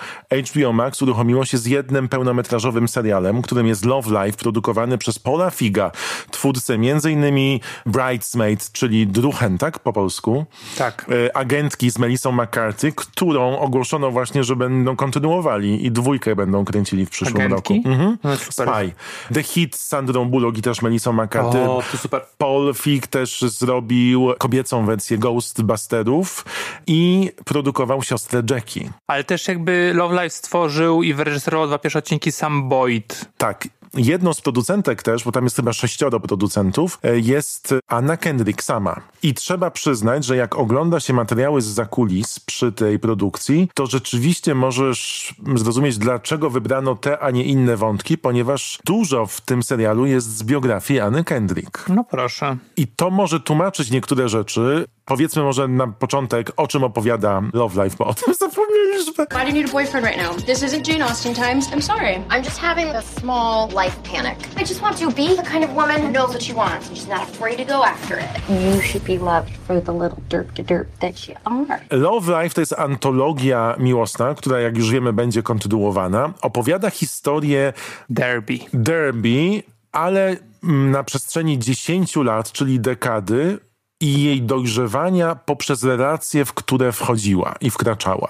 HBO 0.50 0.74
Max 0.74 1.02
uruchomiło 1.02 1.46
się 1.46 1.58
z 1.58 1.66
jednym 1.66 2.10
pełnometrażowym 2.10 2.88
serialem, 2.88 3.42
którym 3.42 3.68
jest 3.68 3.86
Love 3.86 4.26
Life, 4.26 4.38
produkowany 4.38 4.98
przez 4.98 5.20
Paula 5.20 5.50
Figa, 5.50 5.92
twórcę 6.32 6.74
m.in. 6.74 7.60
Bridesmaid, 7.86 8.72
czyli 8.72 9.08
Druchen, 9.08 9.58
tak 9.58 9.80
po 9.80 9.94
polsku? 9.94 10.46
Tak. 10.78 11.06
E, 11.26 11.38
agentki 11.38 11.92
z 11.92 12.00
Melissą 12.00 12.32
McCarthy, 12.32 12.92
którą 12.92 13.58
ogłoszono 13.60 14.12
właśnie, 14.12 14.44
że 14.44 14.56
będą 14.56 14.96
kontynuowali 14.96 15.86
i 15.86 15.92
dwójkę 15.92 16.36
będą 16.36 16.66
kręcili 16.66 17.06
w 17.06 17.10
przyszłym 17.10 17.42
Agentki? 17.42 17.74
roku. 17.76 17.90
Mhm. 17.90 18.18
No. 18.24 18.38
Spy. 18.38 18.92
The 19.34 19.44
Hit 19.44 19.76
z 19.76 19.88
Sandrą 19.88 20.26
Bullock 20.26 20.58
i 20.58 20.62
też 20.62 20.82
Melissą 20.82 21.14
McCarthy. 21.14 21.62
O, 21.62 21.84
to 21.92 21.98
super. 21.98 22.22
Paul 22.38 22.74
Feig 22.74 23.08
też 23.08 23.42
zrobił 23.42 24.34
kobiecą 24.38 24.86
wersję 24.86 25.18
Ghostbusterów 25.18 26.46
i 26.88 27.32
produkował 27.46 28.04
siostrę 28.04 28.42
Jackie. 28.50 28.90
Ale 29.08 29.24
też 29.24 29.48
jakby 29.48 29.92
Love 29.96 30.16
Live 30.16 30.34
stworzył 30.34 31.04
i 31.04 31.14
wyreżyserował 31.14 31.68
dwa 31.68 31.78
pierwsze 31.78 32.00
odcinki 32.00 32.32
Sam 32.32 32.70
Boyd. 32.70 33.26
Tak. 33.38 33.68
Jedną 33.98 34.34
z 34.34 34.42
producentek 34.42 35.04
też, 35.04 35.24
bo 35.24 35.32
tam 35.32 35.44
jest 35.44 35.56
chyba 35.56 35.74
sześcioro 35.74 36.20
producentów, 36.20 37.00
e, 37.04 37.20
jest 37.20 37.74
Anna 37.88 38.18
Kendrick 38.18 38.64
sama. 38.64 39.02
I 39.24 39.34
trzeba 39.34 39.72
przyznać, 39.72 40.26
że 40.26 40.36
jak 40.36 40.56
ogląda 40.56 41.00
się 41.00 41.14
materiały 41.14 41.62
z 41.62 41.66
zakulis 41.66 42.40
przy 42.40 42.72
tej 42.72 43.00
produkcji, 43.00 43.70
to 43.74 43.86
rzeczywiście 43.88 44.56
możesz 44.56 45.34
zrozumieć, 45.56 45.98
dlaczego 45.98 46.50
wybrano 46.50 46.96
te, 46.96 47.20
a 47.20 47.32
nie 47.32 47.44
inne 47.44 47.78
wątki, 47.78 48.18
ponieważ 48.18 48.80
dużo 48.86 49.26
w 49.26 49.42
tym 49.42 49.64
serialu 49.64 50.06
jest 50.06 50.38
z 50.38 50.44
biografii 50.44 51.00
Anny 51.00 51.24
Kendrick. 51.24 51.90
No 51.90 52.04
proszę. 52.04 52.58
I 52.78 52.88
to 52.88 53.10
może 53.10 53.40
tłumaczyć 53.40 53.92
niektóre 53.92 54.30
rzeczy. 54.30 54.86
Powiedzmy 55.06 55.44
może 55.44 55.68
na 55.68 55.88
początek, 55.88 56.52
o 56.58 56.68
czym 56.68 56.84
opowiada 56.84 57.42
Love 57.54 57.84
Life, 57.84 57.96
bo 58.00 58.06
o 58.06 58.14
tym 58.14 58.34
zapomnieliśmy. 58.40 59.26
Why 59.32 59.40
do 59.40 59.48
you 59.48 59.54
need 59.54 59.70
a 59.70 59.72
boyfriend 59.72 60.08
right 60.08 60.22
now? 60.24 60.46
This 60.46 60.64
isn't 60.64 60.88
Jane 60.88 61.06
Austen 61.06 61.34
times. 61.36 61.72
I'm 61.72 61.82
sorry. 61.82 62.16
I'm 62.30 62.44
just 62.44 62.60
having 62.60 62.88
a 62.88 63.02
small 63.02 63.70
life 63.84 63.98
panic. 64.04 64.38
I 64.58 64.64
just 64.64 64.82
want 64.82 64.98
to 64.98 65.12
be 65.12 65.28
the 65.36 65.44
kind 65.44 65.64
of 65.64 65.70
woman 65.76 65.98
who 66.02 66.12
knows 66.12 66.30
what 66.34 66.42
she 66.42 66.54
wants 66.54 66.88
and 66.88 66.98
she's 66.98 67.10
not 67.16 67.24
afraid 67.30 67.58
to 67.58 67.66
go 67.66 67.84
after 67.84 68.14
it. 68.26 68.30
You 68.50 68.82
should 68.82 69.06
be 69.06 69.18
loved 69.18 69.52
for 69.68 69.82
the 69.82 69.92
little 69.92 70.22
derp 70.30 70.54
to 70.56 70.64
derp 70.64 70.88
that 71.00 71.28
you 71.28 71.36
are. 71.46 71.82
Love 71.92 72.28
Life 72.28 72.54
to 72.54 72.62
jest 72.62 72.74
antologia 72.74 73.76
miłosna, 73.80 74.34
która 74.36 74.60
jak 74.60 74.78
już 74.78 74.92
wiemy 74.92 75.14
będzie 75.14 75.44
kontynuowana. 75.44 76.34
Opowiada 76.42 76.90
historię 76.90 77.74
Derby. 78.10 78.60
Derby, 78.74 79.64
ale 79.92 80.38
mm, 80.64 80.92
na 80.92 81.04
przestrzeni 81.04 81.60
10 81.60 82.16
lat, 82.16 82.52
czyli 82.52 82.80
dekady, 82.80 83.60
i 84.04 84.24
jej 84.24 84.42
dojrzewania 84.42 85.36
poprzez 85.36 85.84
relacje, 85.84 86.46
w 86.46 86.54
które 86.54 86.92
wchodziła 86.92 87.56
i 87.62 87.70
wkraczała. 87.70 88.30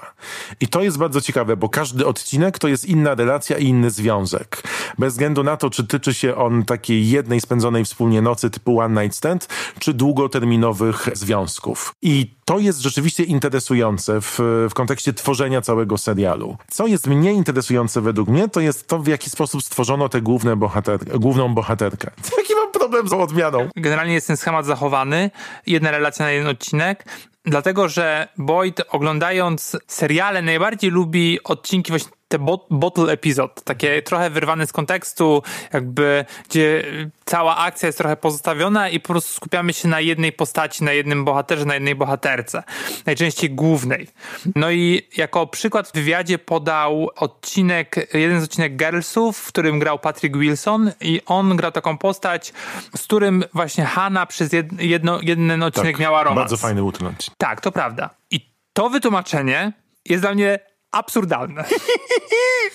I 0.60 0.68
to 0.68 0.82
jest 0.82 0.98
bardzo 0.98 1.20
ciekawe, 1.20 1.56
bo 1.56 1.68
każdy 1.68 2.06
odcinek 2.06 2.58
to 2.58 2.68
jest 2.68 2.84
inna 2.84 3.14
relacja 3.14 3.58
i 3.58 3.64
inny 3.64 3.90
związek. 3.90 4.62
Bez 4.98 5.12
względu 5.12 5.44
na 5.44 5.56
to, 5.56 5.70
czy 5.70 5.86
tyczy 5.86 6.14
się 6.14 6.36
on 6.36 6.64
takiej 6.64 7.10
jednej 7.10 7.40
spędzonej 7.40 7.84
wspólnie 7.84 8.22
nocy 8.22 8.50
typu 8.50 8.80
One 8.80 9.02
Night 9.02 9.16
Stand, 9.16 9.48
czy 9.78 9.94
długoterminowych 9.94 11.08
związków. 11.12 11.94
I 12.02 12.34
to 12.44 12.58
jest 12.58 12.80
rzeczywiście 12.80 13.24
interesujące 13.24 14.20
w, 14.20 14.38
w 14.70 14.74
kontekście 14.74 15.12
tworzenia 15.12 15.60
całego 15.60 15.98
serialu. 15.98 16.56
Co 16.70 16.86
jest 16.86 17.06
mniej 17.06 17.36
interesujące 17.36 18.00
według 18.00 18.28
mnie, 18.28 18.48
to 18.48 18.60
jest 18.60 18.88
to, 18.88 18.98
w 18.98 19.06
jaki 19.06 19.30
sposób 19.30 19.62
stworzono 19.62 20.08
tę 20.08 20.20
główne 20.20 20.56
bohater, 20.56 21.18
główną 21.18 21.54
bohaterkę. 21.54 22.10
Jaki 22.38 22.54
mam 22.54 22.72
problem 22.72 23.08
z 23.08 23.12
odmianą? 23.12 23.68
Generalnie 23.76 24.14
jest 24.14 24.26
ten 24.26 24.36
schemat 24.36 24.66
zachowany. 24.66 25.30
Jedna 25.66 25.90
relacja 25.90 26.24
na 26.24 26.30
jeden 26.30 26.48
odcinek. 26.48 27.04
Dlatego, 27.46 27.88
że 27.88 28.28
Boyd 28.38 28.82
oglądając 28.88 29.76
seriale 29.86 30.42
najbardziej 30.42 30.90
lubi 30.90 31.38
odcinki 31.44 31.92
właśnie 31.92 32.10
te 32.34 32.38
bot- 32.44 32.66
bottle 32.70 33.12
episode, 33.12 33.54
takie 33.64 34.02
trochę 34.02 34.30
wyrwane 34.30 34.66
z 34.66 34.72
kontekstu, 34.72 35.42
jakby 35.72 36.24
gdzie 36.48 36.84
cała 37.24 37.56
akcja 37.56 37.86
jest 37.86 37.98
trochę 37.98 38.16
pozostawiona 38.16 38.88
i 38.88 39.00
po 39.00 39.08
prostu 39.08 39.34
skupiamy 39.34 39.72
się 39.72 39.88
na 39.88 40.00
jednej 40.00 40.32
postaci, 40.32 40.84
na 40.84 40.92
jednym 40.92 41.24
bohaterze, 41.24 41.64
na 41.64 41.74
jednej 41.74 41.94
bohaterce, 41.94 42.62
najczęściej 43.06 43.50
głównej. 43.50 44.08
No 44.56 44.70
i 44.70 45.02
jako 45.16 45.46
przykład 45.46 45.88
w 45.88 45.92
wywiadzie 45.92 46.38
podał 46.38 47.10
odcinek, 47.16 48.08
jeden 48.14 48.40
z 48.40 48.44
odcinek 48.44 48.76
Girlsów, 48.76 49.38
w 49.38 49.48
którym 49.48 49.78
grał 49.78 49.98
Patrick 49.98 50.36
Wilson 50.36 50.92
i 51.00 51.20
on 51.26 51.56
grał 51.56 51.72
taką 51.72 51.98
postać, 51.98 52.52
z 52.96 53.02
którym 53.02 53.44
właśnie 53.54 53.84
Hanna 53.84 54.26
przez 54.26 54.50
jed- 54.52 54.80
jedno, 54.80 55.18
jeden 55.22 55.62
odcinek 55.62 55.98
miała 55.98 56.22
romans. 56.22 56.36
Tak, 56.36 56.42
Bardzo 56.42 56.56
fajny 56.56 56.82
utrąć. 56.82 57.30
Tak, 57.38 57.60
to 57.60 57.72
prawda. 57.72 58.10
I 58.30 58.50
to 58.72 58.90
wytłumaczenie 58.90 59.72
jest 60.04 60.22
dla 60.22 60.34
mnie 60.34 60.58
absurdalne. 60.94 61.64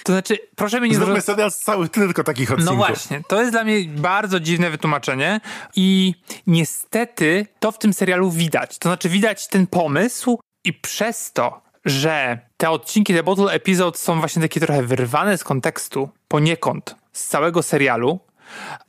To 0.04 0.12
znaczy, 0.14 0.38
proszę 0.56 0.82
mi 0.82 0.90
nie 0.90 0.96
Zróbmy 0.96 1.06
zrozumieć. 1.06 1.26
serial 1.26 1.52
z 1.52 1.58
cały 1.58 1.90
tylko 1.90 2.24
takich 2.24 2.52
odcinków. 2.52 2.78
No 2.78 2.86
właśnie, 2.86 3.22
to 3.28 3.40
jest 3.40 3.52
dla 3.52 3.64
mnie 3.64 3.86
bardzo 3.88 4.40
dziwne 4.40 4.70
wytłumaczenie 4.70 5.42
i 5.76 6.14
niestety 6.48 7.46
to 7.60 7.72
w 7.72 7.78
tym 7.80 7.94
serialu 7.94 8.32
widać. 8.32 8.78
To 8.78 8.90
znaczy 8.90 9.10
widać 9.10 9.48
ten 9.48 9.68
pomysł 9.68 10.40
i 10.64 10.74
przez 10.74 11.34
to, 11.34 11.62
że 11.86 12.40
te 12.58 12.70
odcinki, 12.70 13.14
te 13.14 13.24
bottle 13.24 13.52
episodes 13.52 14.02
są 14.02 14.20
właśnie 14.20 14.42
takie 14.42 14.60
trochę 14.60 14.84
wyrwane 14.84 15.38
z 15.38 15.44
kontekstu 15.44 16.10
poniekąd 16.28 16.96
z 17.14 17.28
całego 17.28 17.64
serialu, 17.64 18.20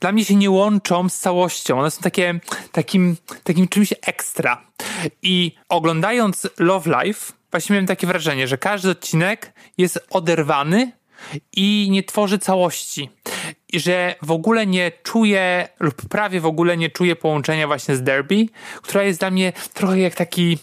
dla 0.01 0.13
mnie 0.13 0.25
się 0.25 0.37
nie 0.37 0.51
łączą 0.51 1.09
z 1.09 1.19
całością. 1.19 1.81
One 1.81 1.91
są 1.91 2.03
takie, 2.03 2.41
takim, 2.73 3.17
takim 3.45 3.69
czymś 3.69 3.95
ekstra. 4.07 4.63
I 5.23 5.55
oglądając 5.69 6.49
Love 6.59 6.91
Life, 7.05 7.33
właśnie 7.51 7.75
miałem 7.75 7.87
takie 7.87 8.07
wrażenie, 8.07 8.49
że 8.49 8.59
każdy 8.59 8.91
odcinek 8.91 9.53
jest 9.79 10.07
oderwany 10.11 10.93
i 11.53 11.89
nie 11.91 12.03
tworzy 12.03 12.39
całości. 12.39 13.11
I 13.73 13.81
że 13.81 14.15
w 14.23 14.31
ogóle 14.31 14.67
nie 14.67 14.93
czuję, 15.03 15.69
lub 15.81 16.09
prawie 16.09 16.41
w 16.41 16.47
ogóle 16.47 16.77
nie 16.77 16.91
czuję 16.91 17.17
połączenia 17.17 17.67
właśnie 17.67 17.97
z 17.97 18.03
Derby, 18.03 18.47
która 18.83 19.05
jest 19.05 19.21
dla 19.21 19.31
mnie 19.31 19.53
trochę 19.75 19.99
jak 19.99 20.15
taki 20.15 20.59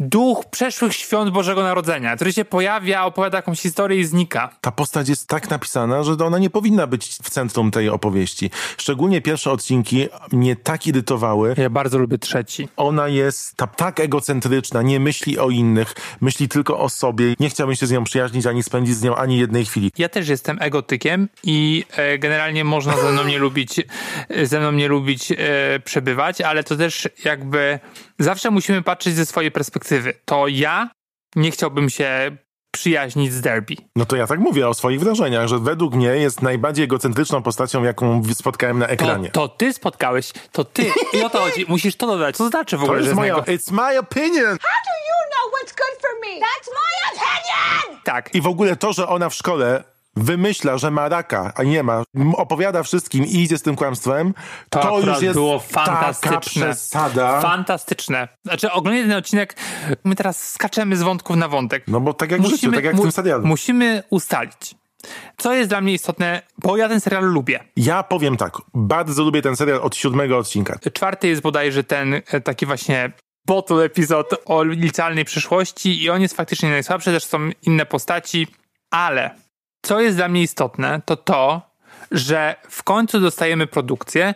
duch 0.00 0.44
przeszłych 0.50 0.92
świąt 0.92 1.30
Bożego 1.30 1.62
Narodzenia, 1.62 2.16
który 2.16 2.32
się 2.32 2.44
pojawia, 2.44 3.04
opowiada 3.04 3.38
jakąś 3.38 3.60
historię 3.60 4.00
i 4.00 4.04
znika. 4.04 4.50
Ta 4.60 4.70
postać 4.70 5.08
jest 5.08 5.28
tak 5.28 5.50
napisana, 5.50 6.02
że 6.02 6.12
ona 6.12 6.38
nie 6.38 6.50
powinna 6.50 6.86
być 6.86 7.06
w 7.06 7.30
centrum 7.30 7.70
tej 7.70 7.88
opowieści. 7.88 8.50
Szczególnie 8.76 9.22
pierwsze 9.22 9.50
odcinki 9.50 10.08
mnie 10.32 10.56
tak 10.56 10.86
irytowały. 10.86 11.54
Ja 11.58 11.70
bardzo 11.70 11.98
lubię 11.98 12.18
trzeci. 12.18 12.68
Ona 12.76 13.08
jest 13.08 13.56
ta, 13.56 13.66
tak 13.66 14.00
egocentryczna, 14.00 14.82
nie 14.82 15.00
myśli 15.00 15.38
o 15.38 15.50
innych, 15.50 15.94
myśli 16.20 16.48
tylko 16.48 16.78
o 16.78 16.88
sobie. 16.88 17.34
Nie 17.40 17.50
chciałbym 17.50 17.76
się 17.76 17.86
z 17.86 17.90
nią 17.90 18.04
przyjaźnić, 18.04 18.46
ani 18.46 18.62
spędzić 18.62 18.96
z 18.96 19.02
nią 19.02 19.16
ani 19.16 19.38
jednej 19.38 19.64
chwili. 19.64 19.92
Ja 19.98 20.08
też 20.08 20.28
jestem 20.28 20.58
egotykiem 20.60 21.28
i 21.42 21.84
e, 21.96 22.18
generalnie 22.18 22.64
można 22.64 22.96
ze 22.96 23.12
mną 23.12 23.24
nie 23.24 23.38
lubić, 23.38 23.80
ze 24.42 24.60
mną 24.60 24.72
nie 24.72 24.88
lubić 24.88 25.32
e, 25.32 25.36
przebywać, 25.84 26.40
ale 26.40 26.64
to 26.64 26.76
też 26.76 27.08
jakby 27.24 27.78
zawsze 28.18 28.50
musimy 28.50 28.82
patrzeć 28.82 29.14
ze 29.14 29.26
swojej 29.26 29.50
perspektywy. 29.50 30.12
To 30.24 30.48
ja 30.48 30.90
nie 31.36 31.50
chciałbym 31.50 31.90
się 31.90 32.36
przyjaźnić 32.70 33.32
z 33.32 33.40
Derby. 33.40 33.74
No 33.96 34.06
to 34.06 34.16
ja 34.16 34.26
tak 34.26 34.40
mówię 34.40 34.68
o 34.68 34.74
swoich 34.74 35.00
wrażeniach, 35.00 35.48
że 35.48 35.58
według 35.58 35.94
mnie 35.94 36.08
jest 36.08 36.42
najbardziej 36.42 36.84
egocentryczną 36.84 37.42
postacią, 37.42 37.82
jaką 37.82 38.22
spotkałem 38.34 38.78
na 38.78 38.86
To, 38.86 38.92
ekranie. 38.92 39.30
to 39.30 39.48
ty 39.48 39.72
spotkałeś, 39.72 40.32
to 40.52 40.64
ty. 40.64 40.90
I 41.12 41.22
o 41.22 41.30
to 41.30 41.38
chodzi. 41.38 41.64
Musisz 41.68 41.96
to 41.96 42.06
dodać. 42.06 42.36
Co 42.36 42.44
to 42.44 42.50
znaczy 42.50 42.76
w 42.76 42.80
To 42.80 42.84
ogóle, 42.84 42.98
że 43.00 43.04
jest 43.04 43.16
moja, 43.16 43.36
nego- 43.36 43.52
it's 43.52 43.72
my 43.72 43.98
opinion! 43.98 44.46
How 44.46 44.78
do 44.86 44.94
you 45.08 45.18
know 45.30 45.52
what's 45.54 45.74
good 45.76 46.00
for 46.00 46.10
me? 46.20 46.36
That's 46.36 46.68
my 46.68 47.12
opinion! 47.12 48.00
Tak. 48.04 48.34
I 48.34 48.40
w 48.40 48.46
ogóle 48.46 48.76
to, 48.76 48.92
że 48.92 49.08
ona 49.08 49.28
w 49.28 49.34
szkole 49.34 49.84
wymyśla, 50.16 50.78
że 50.78 50.90
ma 50.90 51.08
raka, 51.08 51.52
a 51.56 51.62
nie 51.62 51.82
ma, 51.82 52.02
opowiada 52.36 52.82
wszystkim 52.82 53.26
i 53.26 53.34
idzie 53.34 53.58
z 53.58 53.62
tym 53.62 53.76
kłamstwem, 53.76 54.34
to, 54.70 54.78
już 54.78 54.98
akurat 54.98 55.22
jest 55.22 55.34
było 55.34 55.58
fantastyczne. 55.58 56.40
przesada. 56.40 57.40
Fantastyczne. 57.40 58.28
Znaczy, 58.44 58.72
oglądając 58.72 59.10
ten 59.10 59.18
odcinek, 59.18 59.56
my 60.04 60.14
teraz 60.14 60.52
skaczemy 60.52 60.96
z 60.96 61.02
wątków 61.02 61.36
na 61.36 61.48
wątek. 61.48 61.84
no 61.88 62.00
bo 62.00 62.14
tak 62.14 62.30
jak 62.30 62.42
w 62.42 62.46
życiu, 62.46 62.72
tak 62.72 62.84
jak 62.84 62.96
w 62.96 63.00
tym 63.00 63.12
serialu. 63.12 63.46
Musimy 63.46 64.02
ustalić, 64.10 64.74
co 65.36 65.54
jest 65.54 65.68
dla 65.68 65.80
mnie 65.80 65.92
istotne, 65.92 66.42
bo 66.58 66.76
ja 66.76 66.88
ten 66.88 67.00
serial 67.00 67.24
lubię. 67.24 67.64
Ja 67.76 68.02
powiem 68.02 68.36
tak, 68.36 68.52
bardzo 68.74 69.22
lubię 69.22 69.42
ten 69.42 69.56
serial 69.56 69.80
od 69.82 69.96
siódmego 69.96 70.38
odcinka. 70.38 70.78
Czwarty 70.92 71.28
jest 71.28 71.42
bodajże 71.42 71.84
ten 71.84 72.14
e, 72.14 72.40
taki 72.40 72.66
właśnie 72.66 73.12
bottle 73.46 73.84
epizod 73.84 74.30
o 74.44 74.64
licealnej 74.64 75.24
przyszłości 75.24 76.02
i 76.02 76.10
on 76.10 76.22
jest 76.22 76.36
faktycznie 76.36 76.70
najsłabszy, 76.70 77.12
też 77.12 77.24
są 77.24 77.50
inne 77.62 77.86
postaci, 77.86 78.46
ale 78.90 79.45
co 79.86 80.00
jest 80.00 80.16
dla 80.16 80.28
mnie 80.28 80.42
istotne, 80.42 81.00
to 81.04 81.16
to, 81.16 81.62
że 82.10 82.56
w 82.68 82.82
końcu 82.82 83.20
dostajemy 83.20 83.66
produkcję, 83.66 84.34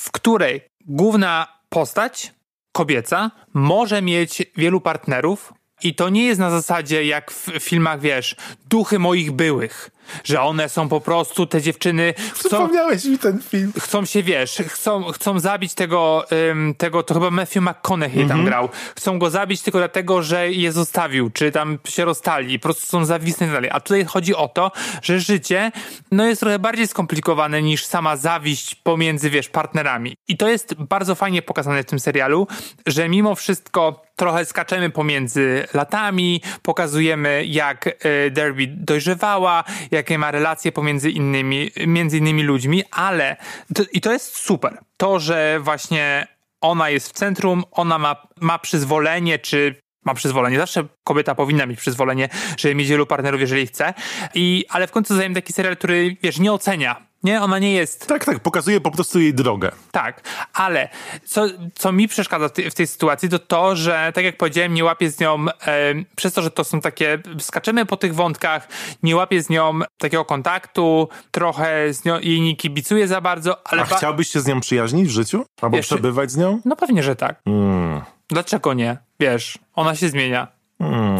w 0.00 0.10
której 0.10 0.60
główna 0.86 1.46
postać, 1.68 2.34
kobieca, 2.72 3.30
może 3.54 4.02
mieć 4.02 4.42
wielu 4.56 4.80
partnerów 4.80 5.52
i 5.82 5.94
to 5.94 6.08
nie 6.08 6.24
jest 6.24 6.40
na 6.40 6.50
zasadzie 6.50 7.04
jak 7.04 7.30
w 7.30 7.50
filmach, 7.60 8.00
wiesz, 8.00 8.36
duchy 8.70 8.98
moich 8.98 9.32
byłych, 9.32 9.90
że 10.24 10.40
one 10.42 10.68
są 10.68 10.88
po 10.88 11.00
prostu, 11.00 11.46
te 11.46 11.62
dziewczyny 11.62 12.14
chcą, 12.32 12.48
Przypomniałeś 12.48 13.04
mi 13.04 13.18
ten 13.18 13.42
film. 13.42 13.72
chcą 13.80 14.04
się, 14.04 14.22
wiesz, 14.22 14.62
chcą, 14.68 15.04
chcą 15.12 15.38
zabić 15.40 15.74
tego, 15.74 16.24
ym, 16.50 16.74
tego, 16.78 17.02
to 17.02 17.14
chyba 17.14 17.30
Matthew 17.30 17.62
McConaughey 17.62 18.22
Mhm. 18.22 18.28
tam 18.28 18.44
grał. 18.44 18.68
Chcą 18.96 19.18
go 19.18 19.30
zabić 19.30 19.62
tylko 19.62 19.78
dlatego, 19.78 20.22
że 20.22 20.50
je 20.52 20.72
zostawił, 20.72 21.30
czy 21.30 21.52
tam 21.52 21.78
się 21.88 22.04
rozstali 22.04 22.58
po 22.58 22.62
prostu 22.62 22.86
są 22.86 23.04
zawisne 23.04 23.46
i 23.46 23.48
tak 23.48 23.54
dalej. 23.56 23.70
A 23.72 23.80
tutaj 23.80 24.04
chodzi 24.04 24.34
o 24.34 24.48
to, 24.48 24.72
że 25.02 25.20
życie, 25.20 25.72
no 26.10 26.26
jest 26.26 26.40
trochę 26.40 26.58
bardziej 26.58 26.86
skomplikowane 26.86 27.62
niż 27.62 27.84
sama 27.84 28.16
zawiść 28.16 28.74
pomiędzy, 28.74 29.30
wiesz, 29.30 29.48
partnerami. 29.48 30.16
I 30.28 30.36
to 30.36 30.48
jest 30.48 30.74
bardzo 30.74 31.14
fajnie 31.14 31.42
pokazane 31.42 31.82
w 31.82 31.86
tym 31.86 32.00
serialu, 32.00 32.46
że 32.86 33.08
mimo 33.08 33.34
wszystko 33.34 34.02
trochę 34.16 34.44
skaczemy 34.44 34.90
pomiędzy 34.90 35.66
latami, 35.74 36.42
pokazujemy 36.62 37.44
jak 37.46 37.86
e, 37.86 38.30
Derby 38.30 38.66
dojrzewała, 38.66 39.64
jakie 39.96 40.18
ma 40.18 40.30
relacje 40.30 40.72
pomiędzy 40.72 41.10
innymi, 41.10 41.70
między 41.86 42.18
innymi 42.18 42.42
ludźmi, 42.42 42.84
ale 42.90 43.36
to, 43.74 43.82
i 43.92 44.00
to 44.00 44.12
jest 44.12 44.36
super. 44.36 44.78
To, 44.96 45.20
że 45.20 45.60
właśnie 45.60 46.26
ona 46.60 46.90
jest 46.90 47.08
w 47.08 47.12
centrum, 47.12 47.64
ona 47.70 47.98
ma, 47.98 48.16
ma 48.40 48.58
przyzwolenie, 48.58 49.38
czy 49.38 49.80
ma 50.04 50.14
przyzwolenie. 50.14 50.58
Zawsze 50.58 50.84
kobieta 51.04 51.34
powinna 51.34 51.66
mieć 51.66 51.80
przyzwolenie, 51.80 52.28
żeby 52.56 52.74
mieć 52.74 52.88
wielu 52.88 53.06
partnerów, 53.06 53.40
jeżeli 53.40 53.66
chce. 53.66 53.94
I, 54.34 54.64
ale 54.68 54.86
w 54.86 54.90
końcu 54.90 55.16
zajmę 55.16 55.34
taki 55.34 55.52
serial, 55.52 55.76
który, 55.76 56.16
wiesz, 56.22 56.38
nie 56.38 56.52
ocenia. 56.52 57.05
Nie, 57.26 57.42
ona 57.42 57.58
nie 57.58 57.72
jest. 57.72 58.06
Tak, 58.06 58.24
tak, 58.24 58.40
pokazuje 58.40 58.80
po 58.80 58.90
prostu 58.90 59.20
jej 59.20 59.34
drogę. 59.34 59.72
Tak, 59.90 60.20
ale 60.54 60.88
co, 61.24 61.46
co 61.74 61.92
mi 61.92 62.08
przeszkadza 62.08 62.48
w 62.48 62.74
tej, 62.74 62.86
sytuacji, 62.86 63.28
to 63.28 63.38
to, 63.38 63.76
że 63.76 64.12
tak 64.14 64.24
jak 64.24 64.36
powiedziałem, 64.36 64.74
nie 64.74 64.84
łapię 64.84 65.10
z 65.10 65.20
nią, 65.20 65.46
e, 65.66 65.94
przez 66.16 66.32
to, 66.32 66.42
że 66.42 66.50
to 66.50 66.64
są 66.64 66.80
takie, 66.80 67.18
skaczemy 67.38 67.86
po 67.86 67.96
tych 67.96 68.14
wątkach, 68.14 68.68
nie 69.02 69.16
łapię 69.16 69.42
z 69.42 69.48
nią 69.48 69.80
takiego 69.98 70.24
kontaktu, 70.24 71.08
trochę 71.30 71.94
z 71.94 72.04
nią, 72.04 72.20
jej 72.20 72.40
nie 72.40 72.56
kibicuję 72.56 73.08
za 73.08 73.20
bardzo, 73.20 73.66
ale... 73.66 73.82
A 73.82 73.84
chciałbyś 73.84 74.28
się 74.28 74.40
z 74.40 74.46
nią 74.46 74.60
przyjaźnić 74.60 75.08
w 75.08 75.10
życiu? 75.10 75.44
Albo 75.60 75.76
Jeszcze- 75.76 75.94
przebywać 75.94 76.30
z 76.30 76.36
nią? 76.36 76.60
No 76.64 76.76
pewnie, 76.76 77.02
że 77.02 77.16
tak. 77.16 77.40
Mm. 77.46 78.00
Dlaczego 78.28 78.74
nie? 78.74 78.96
Wiesz, 79.20 79.58
ona 79.74 79.94
się 79.94 80.08
zmienia. 80.08 80.48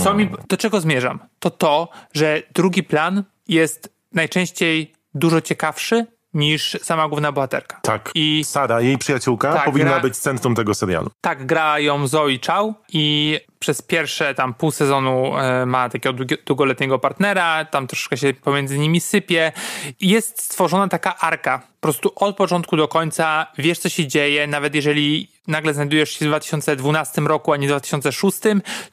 Co 0.05 0.15
mi, 0.15 0.31
do 0.49 0.57
czego 0.57 0.81
zmierzam? 0.81 1.19
To 1.39 1.51
to, 1.51 1.89
że 2.15 2.43
drugi 2.55 2.83
plan 2.83 3.25
jest 3.49 3.97
najczęściej 4.13 4.96
dużo 5.17 5.41
ciekawszy 5.41 6.07
niż 6.35 6.77
sama 6.83 7.09
główna 7.09 7.33
bohaterka. 7.33 7.81
Tak. 7.83 8.11
I 8.15 8.45
Sara, 8.45 8.81
jej 8.81 8.99
przyjaciółka, 8.99 9.53
Tak, 9.53 9.65
powinna 9.65 9.91
gra- 9.91 10.01
być 10.03 10.17
centrum 10.17 10.55
tego 10.55 10.75
serialu. 10.75 11.11
tak 11.21 11.47
gra 11.47 11.79
ją 11.79 12.07
Zoe 12.07 12.39
Chow 12.47 12.75
i 12.93 13.39
przez 13.59 13.83
pierwsze 13.83 14.35
tam 14.35 14.55
pół 14.55 14.71
sezonu 14.71 15.39
e, 15.39 15.67
ma 15.67 15.89
takiego 15.89 16.25
długoletniego 16.47 16.99
partnera, 16.99 17.65
tam 17.65 17.87
troszkę 17.87 18.17
się 18.17 18.35
pomiędzy 18.35 18.79
nimi 18.79 19.01
sypie. 19.01 19.53
Jest 20.01 20.43
stworzona 20.43 20.89
taka 20.89 21.19
arka. 21.19 21.59
Po 21.59 21.81
prostu 21.81 22.13
od 22.17 22.37
początku 22.37 22.77
do 22.77 22.89
końca 22.89 23.47
wiesz, 23.59 23.79
co 23.79 23.89
się 23.89 24.07
dzieje, 24.07 24.47
nawet 24.47 24.75
jeżeli 24.75 25.29
nagle 25.47 25.75
znajdujesz 25.75 26.11
się 26.11 26.25
w 26.25 26.29
2012 26.29 27.21
roku, 27.21 27.53
a 27.53 27.57
nie 27.57 27.67
w 27.67 27.71
2006, 27.71 28.39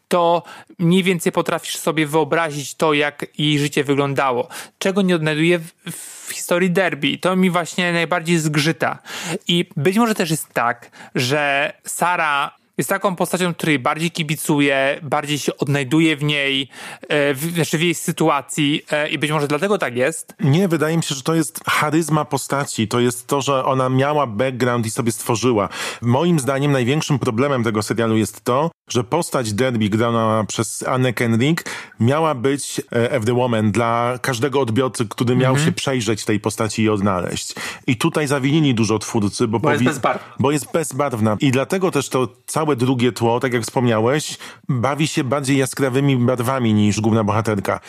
to 0.08 0.43
mniej 0.80 1.04
więcej 1.04 1.32
potrafisz 1.32 1.78
sobie 1.78 2.08
wyobrazić 2.08 2.76
to, 2.76 2.93
jak 2.93 3.26
jej 3.38 3.60
życie 3.60 3.84
wyglądało. 3.84 4.47
Czego 4.78 5.02
nie 5.02 5.15
odnajduję 5.15 5.60
w, 5.60 5.71
w 5.91 6.32
historii 6.34 6.71
derby. 6.71 7.17
To 7.17 7.36
mi 7.36 7.49
właśnie 7.49 7.93
najbardziej 7.93 8.38
zgrzyta. 8.38 8.99
I 9.47 9.65
być 9.78 9.97
może 9.97 10.15
też 10.15 10.32
jest 10.32 10.54
tak, 10.54 10.91
że 11.15 11.73
Sara 11.86 12.62
jest 12.78 12.90
taką 12.90 13.16
postacią, 13.16 13.54
której 13.54 13.80
bardziej 13.80 14.12
kibicuje, 14.12 15.00
bardziej 15.04 15.40
się 15.40 15.58
odnajduje 15.58 16.18
w 16.18 16.24
niej, 16.24 16.70
e, 17.02 17.34
w, 17.34 17.54
znaczy 17.54 17.78
w 17.78 17.82
jej 17.82 17.96
sytuacji 17.96 18.86
e, 18.92 19.10
i 19.10 19.18
być 19.18 19.32
może 19.32 19.48
dlatego 19.48 19.78
tak 19.78 19.96
jest. 19.96 20.36
Nie, 20.40 20.68
wydaje 20.68 20.98
mi 20.98 21.04
się, 21.04 21.16
że 21.16 21.22
to 21.22 21.36
jest 21.36 21.60
charyzma 21.70 22.26
postaci. 22.26 22.88
To 22.88 23.00
jest 23.00 23.28
to, 23.28 23.42
że 23.42 23.66
ona 23.66 23.90
miała 23.90 24.28
background 24.28 24.86
i 24.86 24.92
sobie 24.92 25.12
stworzyła. 25.12 25.70
Moim 26.02 26.40
zdaniem 26.40 26.72
największym 26.72 27.20
problemem 27.20 27.64
tego 27.64 27.84
serialu 27.84 28.18
jest 28.18 28.44
to, 28.44 28.72
że 28.88 29.04
postać 29.04 29.54
Derby 29.54 29.89
grana 29.89 30.43
przez 30.48 30.84
Annę 30.88 31.13
Kendrick 31.13 31.69
miała 32.00 32.36
być 32.36 32.80
e, 32.91 33.12
F 33.12 33.26
the 33.26 33.34
Woman 33.34 33.72
dla 33.72 34.19
każdego 34.22 34.60
odbiorcy, 34.62 35.06
który 35.10 35.36
miał 35.36 35.52
Mhm. 35.54 35.65
się 35.65 35.72
przejrzeć 35.72 36.26
tej 36.26 36.39
postaci 36.39 36.84
i 36.84 36.89
odnaleźć. 36.89 37.54
I 37.88 37.98
tutaj 37.98 38.28
zawinili 38.28 38.76
dużo 38.76 39.00
twórcy, 39.00 39.48
bo, 39.48 39.72
jest 39.72 39.84
bezbarwna. 39.84 40.34
bo 40.39 40.52
jest 40.52 40.72
bezbarwna. 40.74 41.38
I 41.39 41.52
dlatego 41.52 41.91
też 41.91 42.10
to 42.10 42.28
całe 42.46 42.76
drugie 42.76 43.12
tło, 43.12 43.39
tak 43.39 43.54
jak 43.54 43.63
wspomniałeś, 43.63 44.38
bawi 44.69 45.08
się 45.08 45.24
bardziej 45.24 45.58
jaskrawymi 45.58 46.17
barwami 46.17 46.74
niż 46.74 47.02
główna 47.02 47.24
bohaterka. 47.24 47.80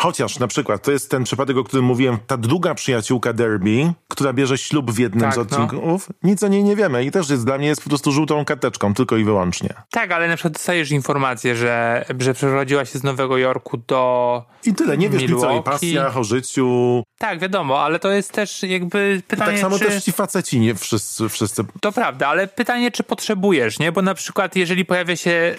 Chociaż 0.00 0.38
na 0.38 0.46
przykład, 0.46 0.82
to 0.82 0.90
jest 0.92 1.10
ten 1.10 1.24
przypadek, 1.24 1.56
o 1.56 1.64
którym 1.64 1.84
mówiłem, 1.84 2.18
ta 2.26 2.36
druga 2.36 2.74
przyjaciółka 2.74 3.32
Derby, 3.32 3.92
która 4.08 4.32
bierze 4.32 4.58
ślub 4.58 4.90
w 4.90 4.98
jednym 4.98 5.20
Tak, 5.20 5.34
z 5.34 5.36
no. 5.36 5.42
odcinków, 5.42 6.08
nic 6.22 6.42
o 6.42 6.48
niej 6.48 6.64
nie 6.64 6.76
wiemy 6.76 7.04
i 7.04 7.10
też 7.10 7.30
jest 7.30 7.44
dla 7.44 7.58
mnie 7.58 7.66
jest 7.66 7.82
po 7.82 7.88
prostu 7.88 8.12
żółtą 8.12 8.44
karteczką, 8.44 8.94
tylko 8.94 9.16
i 9.16 9.24
wyłącznie. 9.24 9.74
Tak, 9.90 10.12
ale 10.12 10.28
na 10.28 10.36
przykład 10.36 10.52
dostajesz 10.52 10.90
informację, 10.90 11.56
że, 11.56 12.04
że 12.18 12.34
przeprowadziła 12.34 12.84
się 12.84 12.98
z 12.98 13.02
Nowego 13.02 13.38
Jorku 13.38 13.76
do... 13.76 14.44
I 14.64 14.74
tyle, 14.74 14.98
nie 14.98 15.10
wiesz 15.10 15.22
nic 15.22 15.30
o 15.30 15.34
jej 15.34 15.40
Milwaukee. 15.40 15.70
pasjach, 15.70 16.16
o 16.16 16.24
życiu. 16.24 17.02
Tak, 17.18 17.38
wiadomo, 17.40 17.82
ale 17.82 17.98
to 17.98 18.10
jest 18.10 18.32
też 18.32 18.62
jakby 18.62 19.22
pytanie, 19.28 19.52
tak 19.52 19.60
samo 19.60 19.78
czy... 19.78 19.84
też 19.84 20.04
ci 20.04 20.12
faceci, 20.12 20.60
nie 20.60 20.74
wszyscy, 20.74 21.28
wszyscy. 21.28 21.64
To 21.80 21.92
prawda, 21.92 22.28
ale 22.28 22.48
pytanie, 22.48 22.90
czy 22.90 23.02
potrzebujesz, 23.02 23.78
nie? 23.78 23.92
Bo 23.92 24.02
na 24.02 24.14
przykład, 24.14 24.56
jeżeli 24.56 24.84
pojawia 24.84 25.16
się 25.16 25.54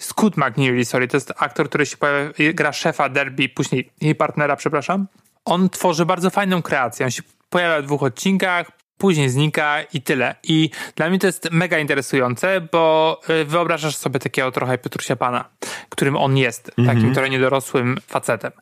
Scott 0.00 0.36
McNeely, 0.36 0.84
sorry, 0.84 1.08
to 1.08 1.16
jest 1.16 1.32
aktor, 1.36 1.68
który 1.68 1.86
się 1.86 1.96
pojawia, 1.96 2.30
gra 2.54 2.72
szefa 2.72 3.08
Derby, 3.08 3.48
później 3.48 3.79
jej 4.00 4.14
partnera, 4.14 4.56
przepraszam. 4.56 5.06
On 5.44 5.70
tworzy 5.70 6.06
bardzo 6.06 6.30
fajną 6.30 6.62
kreację. 6.62 7.06
On 7.06 7.10
się 7.10 7.22
pojawia 7.50 7.82
w 7.82 7.86
dwóch 7.86 8.02
odcinkach, 8.02 8.70
później 9.00 9.28
znika 9.28 9.82
i 9.82 10.02
tyle. 10.02 10.34
I 10.42 10.70
dla 10.96 11.08
mnie 11.08 11.18
to 11.18 11.26
jest 11.26 11.50
mega 11.50 11.78
interesujące, 11.78 12.60
bo 12.72 13.20
y, 13.42 13.44
wyobrażasz 13.44 13.96
sobie 13.96 14.18
takiego 14.18 14.52
trochę 14.52 14.78
Piotrusia 14.78 15.16
Pana, 15.16 15.44
którym 15.88 16.16
on 16.16 16.36
jest, 16.36 16.72
takim 16.86 17.14
trochę 17.14 17.30
niedorosłym 17.30 17.98
facetem. 18.06 18.52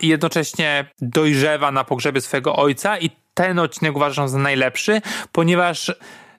I 0.00 0.08
jednocześnie 0.08 0.86
dojrzewa 1.00 1.72
na 1.72 1.84
pogrzebie 1.84 2.20
swojego 2.20 2.56
ojca 2.56 2.98
i 2.98 3.10
ten 3.34 3.58
odcinek 3.58 3.96
uważam 3.96 4.28
za 4.28 4.38
najlepszy, 4.38 5.00
ponieważ 5.32 5.92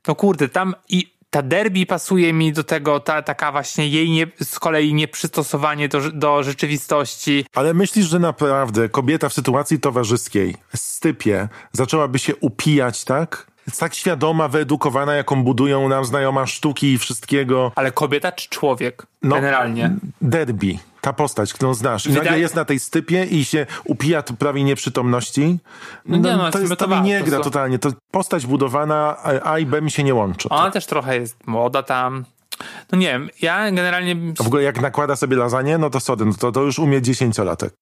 no 0.08 0.16
kurde, 0.16 0.50
tam 0.50 0.76
i 0.90 1.15
ta 1.36 1.42
derby 1.42 1.86
pasuje 1.86 2.34
mi 2.34 2.54
do 2.54 2.64
tego, 2.64 3.00
ta, 3.00 3.22
taka 3.22 3.52
właśnie 3.52 3.88
jej 3.88 4.10
nie, 4.10 4.28
z 4.44 4.60
kolei 4.60 4.94
nieprzystosowanie 4.94 5.90
do, 5.90 6.12
do 6.12 6.44
rzeczywistości. 6.44 7.46
Ale 7.56 7.74
myślisz, 7.74 8.06
że 8.06 8.20
naprawdę 8.20 8.90
kobieta 8.90 9.30
w 9.30 9.34
sytuacji 9.34 9.80
towarzyskiej, 9.80 10.56
stypie, 10.76 11.48
zaczęłaby 11.72 12.20
się 12.20 12.36
upijać, 12.36 13.04
tak? 13.04 13.48
Tak 13.80 13.96
świadoma, 13.96 14.48
wyedukowana, 14.48 15.16
jaką 15.16 15.44
budują 15.44 15.90
nam 15.90 16.06
znajoma 16.06 16.48
sztuki 16.48 16.94
i 16.94 16.98
wszystkiego. 16.98 17.72
Ale 17.76 17.92
kobieta 17.92 18.32
czy 18.32 18.50
człowiek? 18.50 19.08
No, 19.24 19.36
Generalnie. 19.36 19.96
Derby, 20.22 20.78
ta 21.06 21.14
postać, 21.14 21.54
którą 21.54 21.74
znasz. 21.74 22.06
I 22.06 22.10
Wydaje- 22.10 22.24
nagle 22.26 22.40
jest 22.40 22.56
na 22.56 22.66
tej 22.66 22.80
stypie 22.80 23.26
i 23.26 23.46
się 23.46 23.66
upija 23.84 24.24
prawie 24.24 24.64
nieprzytomności. 24.64 25.60
No 26.06 26.18
nie, 26.18 26.38
no, 26.38 26.52
to 26.52 26.60
jest, 26.60 26.76
to 26.78 26.88
mi 26.88 27.02
nie 27.02 27.24
gra 27.24 27.40
totalnie. 27.40 27.80
To 27.80 27.90
postać 28.12 28.46
budowana, 28.46 29.18
a 29.44 29.60
i 29.60 29.66
B 29.66 29.82
mi 29.82 29.92
się 29.92 30.04
nie 30.04 30.14
łączy. 30.14 30.50
Ona 30.50 30.72
też 30.72 30.86
trochę 30.86 31.18
jest 31.18 31.48
młoda 31.48 31.84
tam. 31.84 32.26
No 32.92 32.98
nie 32.98 33.08
wiem, 33.08 33.30
ja 33.42 33.72
generalnie 33.72 34.16
A 34.40 34.44
w 34.44 34.48
ogóle 34.48 34.64
jak 34.64 34.82
nakłada 34.82 35.16
sobie 35.16 35.38
lasagne, 35.38 35.78
no 35.78 35.90
to 35.90 36.00
sorry, 36.00 36.26
no 36.26 36.34
to, 36.34 36.52
to 36.52 36.62
już 36.62 36.80
umie 36.80 37.02
dziesięciolatek. 37.02 37.74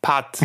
Pat. 0.00 0.40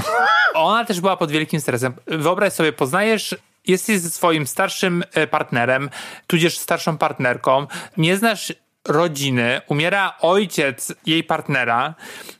Ona 0.54 0.86
też 0.86 1.02
była 1.02 1.17
pod 1.17 1.32
wielkim 1.32 1.62
stresem. 1.62 1.94
Wyobraź 2.08 2.54
sobie, 2.54 2.74
poznajesz, 2.74 3.36
jesteś 3.67 4.00
ze 4.00 4.10
swoim 4.10 4.48
starszym 4.48 5.04
e, 5.13 5.28
partnerem, 5.28 5.89
tudzież 6.28 6.58
starszą 6.58 6.98
partnerką, 6.98 7.67
nie 7.98 8.17
znasz 8.17 8.54
rodziny, 8.88 9.62
umiera 9.67 10.13
ojciec 10.22 10.94
jej 11.06 11.24
partnera 11.24 11.94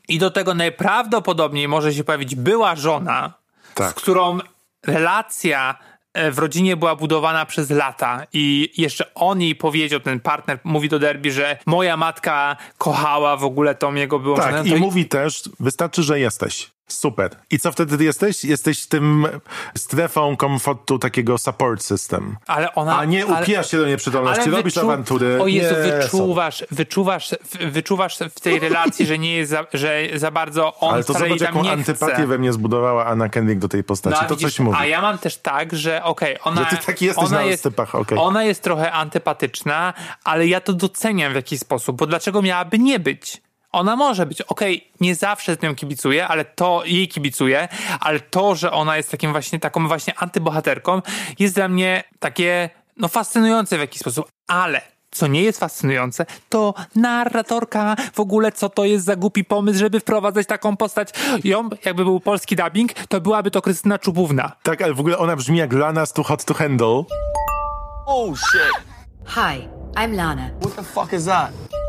i 0.08 0.18
do 0.18 0.30
tego 0.30 0.54
najprawdopodobniej 0.54 1.68
może 1.68 1.94
się 1.94 2.04
pojawić 2.04 2.34
była 2.34 2.76
żona, 2.76 3.32
Tak. 3.74 3.90
z 3.90 3.94
którą 3.94 4.38
relacja 4.86 5.78
e, 6.14 6.30
w 6.30 6.38
rodzinie 6.38 6.76
była 6.76 6.96
budowana 6.96 7.46
przez 7.46 7.70
lata 7.70 8.26
i 8.32 8.72
jeszcze 8.76 9.14
on 9.14 9.40
jej 9.40 9.54
powiedział, 9.54 10.00
ten 10.00 10.20
partner 10.20 10.58
mówi 10.64 10.88
do 10.88 10.98
Derby, 10.98 11.32
że 11.32 11.58
moja 11.66 11.96
matka 11.96 12.56
kochała 12.78 13.36
w 13.36 13.44
ogóle 13.44 13.74
tą 13.74 13.94
jego 13.94 14.18
byłą 14.18 14.36
żonę. 14.36 14.52
Tak, 14.52 14.68
To 14.68 14.76
i 14.76 14.80
mówi 14.80 15.04
też, 15.08 15.42
wystarczy, 15.60 16.02
że 16.02 16.20
jesteś. 16.20 16.70
Super. 16.98 17.30
I 17.50 17.58
co 17.58 17.72
wtedy 17.72 18.04
jesteś? 18.04 18.44
Jesteś 18.44 18.86
tym 18.86 19.26
strefą 19.76 20.36
komfortu 20.36 20.98
takiego 20.98 21.38
support 21.38 21.82
system. 21.82 22.36
Ale 22.46 22.74
ona. 22.74 22.98
A 22.98 23.04
nie 23.04 23.24
ale- 23.26 23.42
upijasz 23.42 23.70
się 23.70 23.78
do 23.78 23.86
nieprzytomności, 23.86 24.50
robisz 24.50 24.78
awantury. 24.78 25.42
O 25.42 25.46
Jezu, 25.46 25.74
Nie, 25.74 26.02
wyczuwasz, 26.02 26.64
wyczuwasz, 26.70 27.30
w- 27.30 27.70
wyczuwasz 27.72 28.18
w 28.36 28.40
tej 28.40 28.58
relacji, 28.58 29.06
że 29.06 29.18
nie 29.18 29.36
jest 29.36 29.50
za, 29.50 29.66
że 29.72 30.02
za 30.14 30.30
bardzo 30.30 30.74
on 30.76 30.94
Ale 30.94 31.04
to 31.04 31.12
zobacz, 31.12 31.40
jaką 31.40 31.70
antypatię 31.70 32.14
chce. 32.14 32.26
we 32.26 32.38
mnie 32.38 32.52
zbudowała 32.52 33.06
Anna 33.06 33.28
Kendrick 33.28 33.60
do 33.60 33.68
tej 33.68 33.84
postaci. 33.84 34.18
No, 34.22 34.28
to 34.28 34.34
widzisz, 34.34 34.50
coś 34.50 34.60
mówi. 34.60 34.76
A 34.80 34.86
ja 34.86 35.02
mam 35.02 35.18
też 35.18 35.36
tak, 35.36 35.76
że 35.76 36.02
okej, 36.04 36.36
ona. 36.44 36.70
Że 36.70 36.76
ty 36.76 36.86
taki 36.86 37.04
jesteś 37.04 37.30
na 37.30 37.42
jest, 37.42 37.62
stypach, 37.62 37.94
okej. 37.94 38.18
Ona 38.18 38.44
jest 38.44 38.62
trochę 38.62 38.92
antypatyczna, 38.92 39.94
ale 40.24 40.46
ja 40.46 40.60
to 40.60 40.72
doceniam 40.72 41.32
w 41.32 41.36
jakiś 41.36 41.60
sposób, 41.60 41.96
bo 41.96 42.06
dlaczego 42.06 42.42
miałaby 42.42 42.78
nie 42.78 42.98
być? 43.00 43.42
Ona 43.72 43.96
może 43.96 44.26
być, 44.26 44.42
okej, 44.42 44.90
nie 45.00 45.14
zawsze 45.14 45.54
z 45.54 45.62
nią 45.62 45.74
kibicuję, 45.74 46.28
ale 46.28 46.44
to 46.44 46.82
jej 46.84 47.08
kibicuję, 47.08 47.68
ale 48.00 48.20
to, 48.20 48.54
że 48.54 48.72
ona 48.72 48.96
jest 48.96 49.10
takim 49.10 49.32
właśnie, 49.32 49.58
taką 49.58 49.88
właśnie 49.88 50.18
antybohaterką, 50.18 51.02
jest 51.38 51.54
dla 51.54 51.68
mnie 51.68 52.04
takie, 52.18 52.70
no 52.96 53.08
fascynujące 53.08 53.76
w 53.76 53.80
jakiś 53.80 54.00
sposób, 54.00 54.28
ale 54.46 54.80
co 55.10 55.26
nie 55.26 55.42
jest 55.42 55.60
fascynujące, 55.60 56.26
to 56.48 56.74
narratorka, 56.96 57.96
w 58.12 58.20
ogóle 58.20 58.52
co 58.52 58.68
to 58.68 58.84
jest 58.84 59.04
za 59.04 59.16
głupi 59.16 59.44
pomysł, 59.44 59.78
żeby 59.78 60.00
wprowadzać 60.00 60.46
taką 60.46 60.76
postać. 60.76 61.08
Ją, 61.44 61.68
jakby 61.84 62.04
był 62.04 62.20
polski 62.20 62.56
dubbing, 62.56 62.92
to 62.92 63.20
byłaby 63.20 63.50
to 63.50 63.62
Krystyna 63.62 63.98
Czubówna. 63.98 64.52
Tak, 64.62 64.82
ale 64.82 64.94
w 64.94 65.00
ogóle 65.00 65.18
ona 65.18 65.36
brzmi 65.36 65.58
jak 65.58 65.72
Lana 65.72 66.06
z 66.06 66.12
Too 66.12 66.24
Hot 66.24 66.44
to 66.44 66.54
Handle. 66.54 67.04
Oh 68.06 68.36
shit. 68.36 68.84
Hi, 69.26 69.68
I'm 69.94 70.16
Lana. 70.16 70.50
What 70.60 70.76
the 70.76 70.82
fuck 70.82 71.12
is 71.12 71.24
that? 71.24 71.81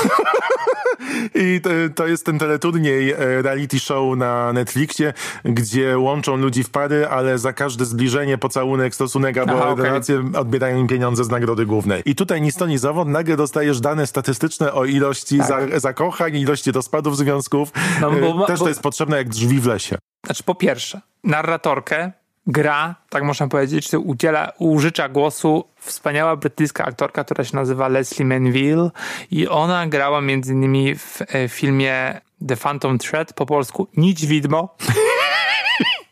I 1.34 1.60
to, 1.60 1.70
to 1.94 2.06
jest 2.06 2.26
ten 2.26 2.38
teleturniej 2.38 3.10
e, 3.12 3.42
reality 3.42 3.78
show 3.80 4.16
na 4.16 4.52
Netflixie, 4.52 5.12
gdzie 5.44 5.98
łączą 5.98 6.36
ludzi 6.36 6.64
w 6.64 6.70
pary, 6.70 7.06
ale 7.08 7.38
za 7.38 7.52
każde 7.52 7.84
zbliżenie, 7.84 8.38
pocałunek, 8.38 8.94
stosunek 8.94 9.38
albo 9.38 9.52
Aha, 9.52 9.68
okej. 9.68 9.84
relacje 9.84 10.22
odbierają 10.38 10.78
im 10.78 10.86
pieniądze 10.86 11.24
z 11.24 11.28
nagrody 11.28 11.66
głównej. 11.66 12.02
I 12.04 12.14
tutaj 12.14 12.42
ni 12.42 12.52
stąd, 12.52 12.70
ni 12.70 12.78
zowąd 12.78 13.10
nagle 13.10 13.36
dostajesz 13.36 13.80
dane 13.80 14.06
statystyczne 14.06 14.72
o 14.72 14.84
ilości 14.84 15.38
za, 15.38 15.58
zakochań, 15.80 16.36
ilości 16.36 16.72
rozpadów 16.72 17.16
związków. 17.16 17.70
Tak. 17.72 17.82
No, 18.00 18.10
bo- 18.10 18.44
E, 18.44 18.46
Też 18.46 18.58
bo- 18.58 18.64
to 18.64 18.68
jest 18.68 18.82
potrzebne 18.82 19.16
jak 19.16 19.28
drzwi 19.28 19.60
w 19.60 19.66
lesie. 19.66 19.98
Znaczy, 20.26 20.42
po 20.42 20.54
pierwsze, 20.54 21.00
narratorkę 21.24 22.12
gra, 22.46 22.94
tak 23.08 23.22
można 23.22 23.48
powiedzieć, 23.48 23.88
czy 23.88 23.98
udziela, 23.98 24.52
użycza 24.58 25.08
głosu 25.08 25.64
wspaniała 25.76 26.36
brytyjska 26.36 26.84
aktorka, 26.84 27.24
która 27.24 27.44
się 27.44 27.56
nazywa 27.56 27.88
Leslie 27.88 28.26
Manville 28.26 28.90
i 29.30 29.48
ona 29.48 29.86
grała 29.86 30.20
między 30.20 30.52
innymi 30.52 30.94
w 30.94 31.22
e, 31.22 31.48
filmie 31.48 32.20
The 32.48 32.56
Phantom 32.56 32.98
Thread, 32.98 33.32
po 33.32 33.46
polsku 33.46 33.88
Nić 33.96 34.26
Widmo. 34.26 34.76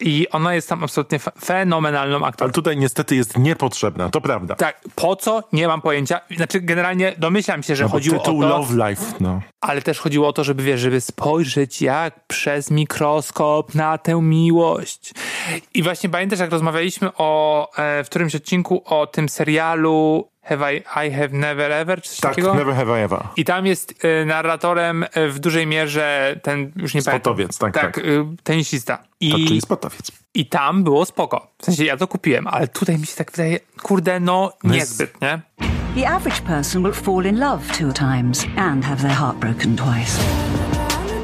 I 0.00 0.26
ona 0.30 0.54
jest 0.54 0.68
tam 0.68 0.84
absolutnie 0.84 1.18
fe- 1.18 1.32
fenomenalną 1.44 2.16
aktorką. 2.16 2.44
Ale 2.44 2.52
tutaj 2.52 2.76
niestety 2.76 3.16
jest 3.16 3.38
niepotrzebna, 3.38 4.08
to 4.08 4.20
prawda. 4.20 4.54
Tak, 4.54 4.80
po 4.94 5.16
co? 5.16 5.42
Nie 5.52 5.68
mam 5.68 5.80
pojęcia. 5.80 6.20
Znaczy, 6.36 6.60
generalnie 6.60 7.14
domyślam 7.18 7.62
się, 7.62 7.76
że 7.76 7.84
No 7.84 7.90
chodziło 7.90 8.16
o 8.16 8.18
tytuł 8.20 8.40
to, 8.42 8.48
Love 8.48 8.88
Life, 8.90 9.02
no. 9.20 9.40
ale 9.60 9.82
też 9.82 9.98
chodziło 9.98 10.28
o 10.28 10.32
to, 10.32 10.44
żeby, 10.44 10.62
wiesz, 10.62 10.80
żeby 10.80 11.00
spojrzeć 11.00 11.82
jak 11.82 12.26
przez 12.26 12.70
mikroskop 12.70 13.74
na 13.74 13.98
tę 13.98 14.22
miłość. 14.22 15.12
I 15.74 15.82
właśnie 15.82 16.10
pamiętasz, 16.10 16.38
jak 16.38 16.50
rozmawialiśmy 16.50 17.10
o, 17.18 17.68
e, 17.76 18.04
w 18.04 18.08
którymś 18.08 18.34
odcinku 18.34 18.82
o 18.86 19.06
tym 19.06 19.28
serialu 19.28 20.28
Have 20.44 20.74
I, 20.74 20.76
I 21.06 21.10
Have 21.12 21.28
Never 21.28 21.72
Ever, 21.72 22.02
czy 22.02 22.10
coś 22.10 22.20
Tak, 22.20 22.30
takiego? 22.30 22.54
Never 22.54 22.74
Have 22.74 23.00
I 23.00 23.02
Ever. 23.04 23.22
I 23.36 23.44
tam 23.44 23.66
jest 23.66 23.94
e, 24.04 24.24
narratorem 24.24 25.04
e, 25.12 25.28
w 25.28 25.38
dużej 25.38 25.66
mierze 25.66 26.36
ten, 26.42 26.72
już 26.76 26.94
nie 26.94 27.02
Sportowiec, 27.02 27.58
pamiętam. 27.58 27.82
tak, 27.82 27.94
tak. 27.94 28.04
e, 28.04 28.34
tenisista. 28.42 28.98
I, 29.20 29.30
Tak, 29.30 29.40
czyli 29.48 29.60
sportowiec. 29.60 30.12
I 30.34 30.46
tam 30.46 30.84
było 30.84 31.04
spoko. 31.04 31.46
W 31.58 31.64
sensie 31.64 31.84
ja 31.84 31.96
to 31.96 32.06
kupiłem, 32.08 32.46
ale 32.46 32.68
tutaj 32.68 32.98
mi 32.98 33.06
się 33.06 33.16
tak 33.16 33.30
wydaje, 33.30 33.58
kurde, 33.82 34.20
no 34.20 34.52
No 34.64 34.74
niezbyt, 34.74 35.20
nie? 35.20 35.40
The 35.96 36.08
average 36.08 36.40
person 36.42 36.82
will 36.82 36.92
fall 36.94 37.24
in 37.26 37.38
love 37.40 37.60
two 37.78 37.92
times 37.92 38.46
and 38.56 38.84
have 38.84 39.02
their 39.02 39.16
heart 39.16 39.36
broken 39.36 39.76
twice. 39.76 40.18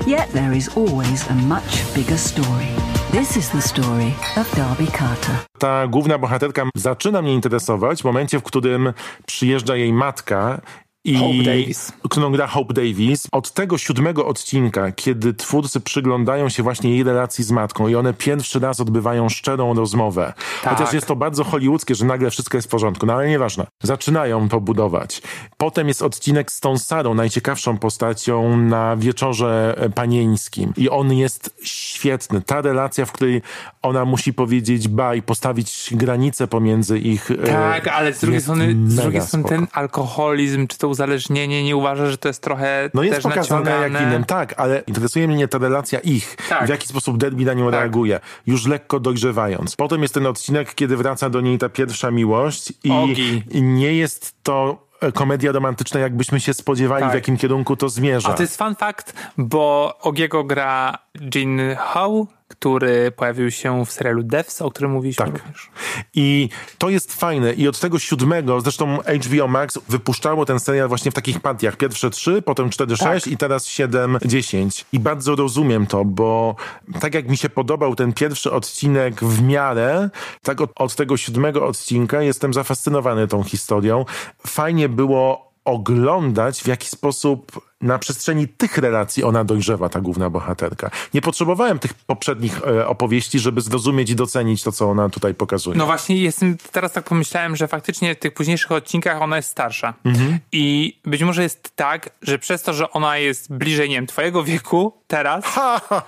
Yet 0.07 0.33
there 0.33 0.57
is 0.57 0.71
always 0.77 1.31
a 1.31 1.35
much 1.35 1.95
bigger 1.95 2.19
story. 2.19 3.00
This 3.13 3.37
is 3.37 3.51
the 3.51 3.63
story 3.63 4.13
of 4.37 4.57
Darby 4.57 4.87
Carter. 4.87 5.35
ta 5.59 5.87
główna 5.87 6.19
bohaterka 6.19 6.65
zaczyna 6.75 7.23
mnie 7.23 7.35
interesować 7.35 8.03
w 8.03 8.05
momencie, 8.05 8.39
w 8.41 8.43
którym 8.43 8.93
przyjeżdża 9.27 9.77
jej 9.77 9.93
matka 9.93 10.61
i 11.05 11.17
Hope 11.17 11.43
Davis. 11.45 11.93
którą 12.09 12.33
gra 12.33 12.47
Hope 12.47 12.75
Davis. 12.75 13.27
Od 13.33 13.53
tego 13.53 13.79
siódmego 13.79 14.27
odcinka, 14.27 14.93
kiedy 14.93 15.35
twórcy 15.35 15.81
przyglądają 15.81 16.49
się 16.49 16.63
właśnie 16.63 16.91
jej 16.91 17.03
relacji 17.03 17.45
z 17.45 17.51
matką 17.51 17.89
i 17.89 17.95
one 17.95 18.15
pierwszy 18.15 18.61
raz 18.61 18.81
odbywają 18.81 19.29
szczerą 19.29 19.75
rozmowę. 19.75 20.33
Tak. 20.63 20.77
Chociaż 20.79 20.95
jest 20.95 21.07
to 21.07 21.17
bardzo 21.17 21.45
hollywoodzkie, 21.45 21.95
że 21.95 22.05
nagle 22.05 22.31
wszystko 22.31 22.59
jest 22.59 22.69
w 22.69 22.71
porządku, 22.71 23.07
no 23.07 23.13
ale 23.13 23.29
nieważne. 23.29 23.67
Zaczynają 23.83 24.49
to 24.49 24.61
budować. 24.61 25.23
Potem 25.57 25.89
jest 25.89 26.03
odcinek 26.03 26.53
z 26.53 26.61
tą 26.61 26.79
Sarą, 26.79 27.15
najciekawszą 27.15 27.79
postacią 27.79 28.57
na 28.57 28.97
wieczorze 28.97 29.75
e, 29.79 29.91
panieńskim. 29.91 30.73
I 30.77 30.91
on 30.91 31.13
jest 31.13 31.55
świetny. 31.63 32.43
Ta 32.43 32.61
relacja, 32.61 33.07
w 33.07 33.13
której 33.13 33.43
ona 33.83 34.05
musi 34.05 34.33
powiedzieć 34.33 34.89
ba 34.89 35.15
i 35.15 35.23
postawić 35.23 35.89
granicę 35.93 36.47
pomiędzy 36.47 36.99
ich. 36.99 37.31
e, 37.31 37.35
Tak, 37.37 37.89
ale 37.89 38.13
z 38.15 38.21
drugiej 38.21 38.41
strony, 38.41 38.77
z 38.87 38.97
drugiej 38.97 39.23
strony 39.23 39.49
ten 39.49 39.67
alkoholizm, 39.73 40.67
czy 40.67 40.79
to 40.79 40.90
uzależnienie, 40.91 41.65
nie 41.65 41.77
uważa, 41.77 42.07
że 42.11 42.19
to 42.19 42.29
jest 42.29 42.43
trochę 42.43 42.91
No 42.95 43.03
jest 43.03 43.23
pokazane 43.23 43.71
jak 43.71 43.81
naciągane? 43.81 44.07
innym, 44.07 44.25
tak, 44.25 44.55
ale 44.57 44.83
interesuje 44.87 45.29
mnie 45.29 45.49
ta 45.49 45.59
relacja 45.59 45.99
ich, 45.99 46.37
Tak. 46.49 46.67
w 46.67 46.69
jaki 46.69 46.89
sposób 46.89 47.19
Derby 47.19 47.45
na 47.45 47.55
nią 47.55 47.71
reaguje, 47.71 48.21
już 48.47 48.67
lekko 48.67 49.01
dojrzewając. 49.01 49.77
Potem 49.77 50.03
jest 50.03 50.15
ten 50.15 50.27
odcinek, 50.27 50.75
kiedy 50.75 50.97
wraca 50.97 51.31
do 51.31 51.41
niej 51.41 51.59
ta 51.59 51.69
pierwsza 51.69 52.11
miłość 52.11 52.73
i, 52.85 52.91
Ogi. 52.93 53.43
i 53.51 53.63
nie 53.63 53.95
jest 53.95 54.35
to 54.43 54.87
e, 55.01 55.13
komedia 55.13 55.53
romantyczna, 55.53 56.01
jakbyśmy 56.01 56.41
się 56.41 56.55
spodziewali, 56.55 57.03
Tak. 57.03 57.13
w 57.13 57.15
jakim 57.15 57.37
kierunku 57.37 57.77
to 57.77 57.89
zmierza. 57.89 58.29
A 58.29 58.35
to 58.35 58.43
jest 58.43 58.59
fun 58.59 58.75
fact, 58.75 59.13
bo 59.39 59.95
Ogiego 60.01 60.45
gra 60.45 60.99
Jin 61.19 61.61
Ho, 61.79 62.27
który 62.49 63.11
pojawił 63.11 63.51
się 63.51 63.85
w 63.87 63.93
serialu 63.93 64.23
Devs, 64.23 64.63
o 64.63 64.71
którym 64.71 64.91
mówiliśmy 64.93 65.25
Tak. 65.25 65.39
również. 65.39 65.71
I 66.15 66.49
to 66.79 66.91
jest 66.91 67.15
fajne. 67.15 67.53
I 67.53 67.69
od 67.69 67.81
tego 67.81 67.99
siódmego, 67.99 68.61
zresztą 68.61 68.99
HBO 69.25 69.49
Max 69.49 69.79
wypuszczało 69.89 70.47
ten 70.47 70.61
serial 70.61 70.89
właśnie 70.89 71.11
w 71.11 71.15
takich 71.15 71.41
partiach. 71.41 71.77
Pierwsze 71.77 72.11
trzy, 72.11 72.43
potem 72.43 72.71
cztery, 72.71 72.97
Tak. 72.97 73.09
sześć 73.09 73.27
i 73.27 73.37
teraz 73.37 73.67
siedem, 73.67 74.19
dziesięć. 74.25 74.85
I 74.93 75.01
bardzo 75.01 75.37
rozumiem 75.37 75.87
to, 75.87 76.05
bo 76.05 76.57
tak 77.01 77.15
jak 77.15 77.29
mi 77.29 77.37
się 77.37 77.49
podobał 77.49 77.95
ten 77.95 78.13
pierwszy 78.13 78.53
odcinek 78.53 79.25
w 79.25 79.43
miarę, 79.43 80.11
tak 80.43 80.61
od, 80.61 80.71
od 80.77 80.95
tego 80.95 81.17
siódmego 81.17 81.67
odcinka 81.67 82.23
jestem 82.23 82.55
zafascynowany 82.55 83.29
tą 83.29 83.43
historią. 83.43 84.05
Fajnie 84.47 84.89
było 84.89 85.51
oglądać, 85.65 86.63
w 86.63 86.67
jaki 86.67 86.89
sposób 86.89 87.70
na 87.81 87.99
przestrzeni 87.99 88.49
tych 88.49 88.79
relacji 88.79 89.25
ona 89.25 89.45
dojrzewa, 89.45 89.89
ta 89.89 90.01
główna 90.01 90.31
bohaterka. 90.31 90.91
Nie 91.15 91.21
potrzebowałem 91.21 91.79
tych 91.79 91.95
poprzednich 91.95 92.61
e, 92.67 92.87
opowieści, 92.87 93.39
żeby 93.39 93.61
zrozumieć 93.61 94.11
i 94.11 94.15
docenić 94.15 94.63
to, 94.63 94.73
co 94.73 94.91
ona 94.91 95.09
tutaj 95.09 95.35
pokazuje. 95.35 95.79
No 95.79 95.87
właśnie, 95.87 96.17
jestem, 96.17 96.57
teraz 96.73 96.93
tak 96.93 97.05
pomyślałem, 97.05 97.57
że 97.57 97.69
faktycznie 97.69 98.15
w 98.15 98.19
tych 98.19 98.35
późniejszych 98.35 98.73
odcinkach 98.73 99.23
ona 99.23 99.37
jest 99.37 99.49
starsza. 99.49 99.95
Mhm. 100.05 100.39
I 100.53 100.97
być 101.05 101.23
może 101.23 101.43
jest 101.43 101.77
tak, 101.77 102.11
że 102.23 102.39
przez 102.39 102.63
to, 102.63 102.73
że 102.73 102.91
ona 102.91 103.19
jest 103.19 103.53
bliżej, 103.53 103.89
nie 103.89 103.95
wiem, 103.95 104.07
twojego 104.07 104.45
wieku 104.45 104.93
teraz, 105.07 105.45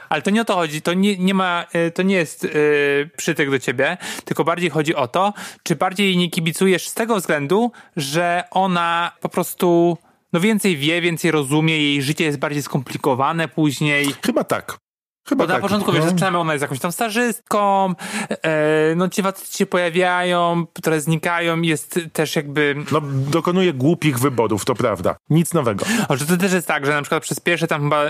ale 0.09 0.23
to 0.23 0.31
nie 0.31 0.43
o 0.43 0.45
to 0.45 0.55
chodzi, 0.55 0.83
to 0.83 0.95
nie, 0.95 1.19
nie 1.19 1.35
ma, 1.35 1.67
e, 1.73 1.91
to 1.91 2.03
nie 2.03 2.15
jest 2.15 2.43
yy, 2.43 3.11
przytyk 3.17 3.51
do 3.51 3.59
ciebie, 3.59 3.97
tylko 4.25 4.45
bardziej 4.45 4.71
chodzi 4.71 4.95
o 4.95 5.09
to, 5.09 5.33
czy 5.63 5.77
bardziej 5.77 6.17
nie 6.17 6.31
kibicujesz 6.31 6.89
z 6.89 6.95
tego 6.95 7.17
względu, 7.17 7.73
że 7.97 8.45
ona 8.51 9.13
po 9.21 9.29
prostu 9.29 9.99
no 10.33 10.41
więcej 10.41 10.77
wie, 10.77 11.01
więcej 11.01 11.31
rozumie, 11.31 11.79
jej 11.79 12.03
życie 12.03 12.25
jest 12.25 12.39
bardziej 12.39 12.63
skomplikowane 12.63 13.49
później. 13.49 14.15
Chyba 14.27 14.45
tak. 14.45 14.79
Chyba 15.29 15.45
Bo 15.45 15.49
na 15.49 15.55
tak. 15.55 15.63
początku, 15.63 15.93
wiesz, 15.93 16.05
zaczynamy, 16.05 16.39
ona 16.39 16.53
jest 16.53 16.63
jakąś 16.63 16.79
tam 16.79 16.93
stażystką, 16.93 17.95
e, 18.29 18.95
no 18.97 19.09
ci 19.09 19.23
faceci 19.23 19.59
się 19.59 19.67
pojawiają, 19.67 20.67
które 20.73 21.01
znikają, 21.01 21.61
jest 21.61 22.01
też 22.13 22.37
jakby... 22.37 22.77
No, 22.93 23.01
dokonuje 23.31 23.73
głupich 23.73 24.19
wyborów, 24.19 24.65
to 24.65 24.75
prawda. 24.75 25.17
Nic 25.31 25.55
nowego. 25.55 25.85
O, 26.09 26.17
że 26.17 26.27
to 26.27 26.37
też 26.37 26.53
jest 26.53 26.67
tak, 26.67 26.87
że 26.87 26.93
na 26.93 27.03
przykład 27.03 27.23
przez 27.23 27.41
pierwsze 27.41 27.67
tam 27.67 27.83
chyba, 27.83 28.05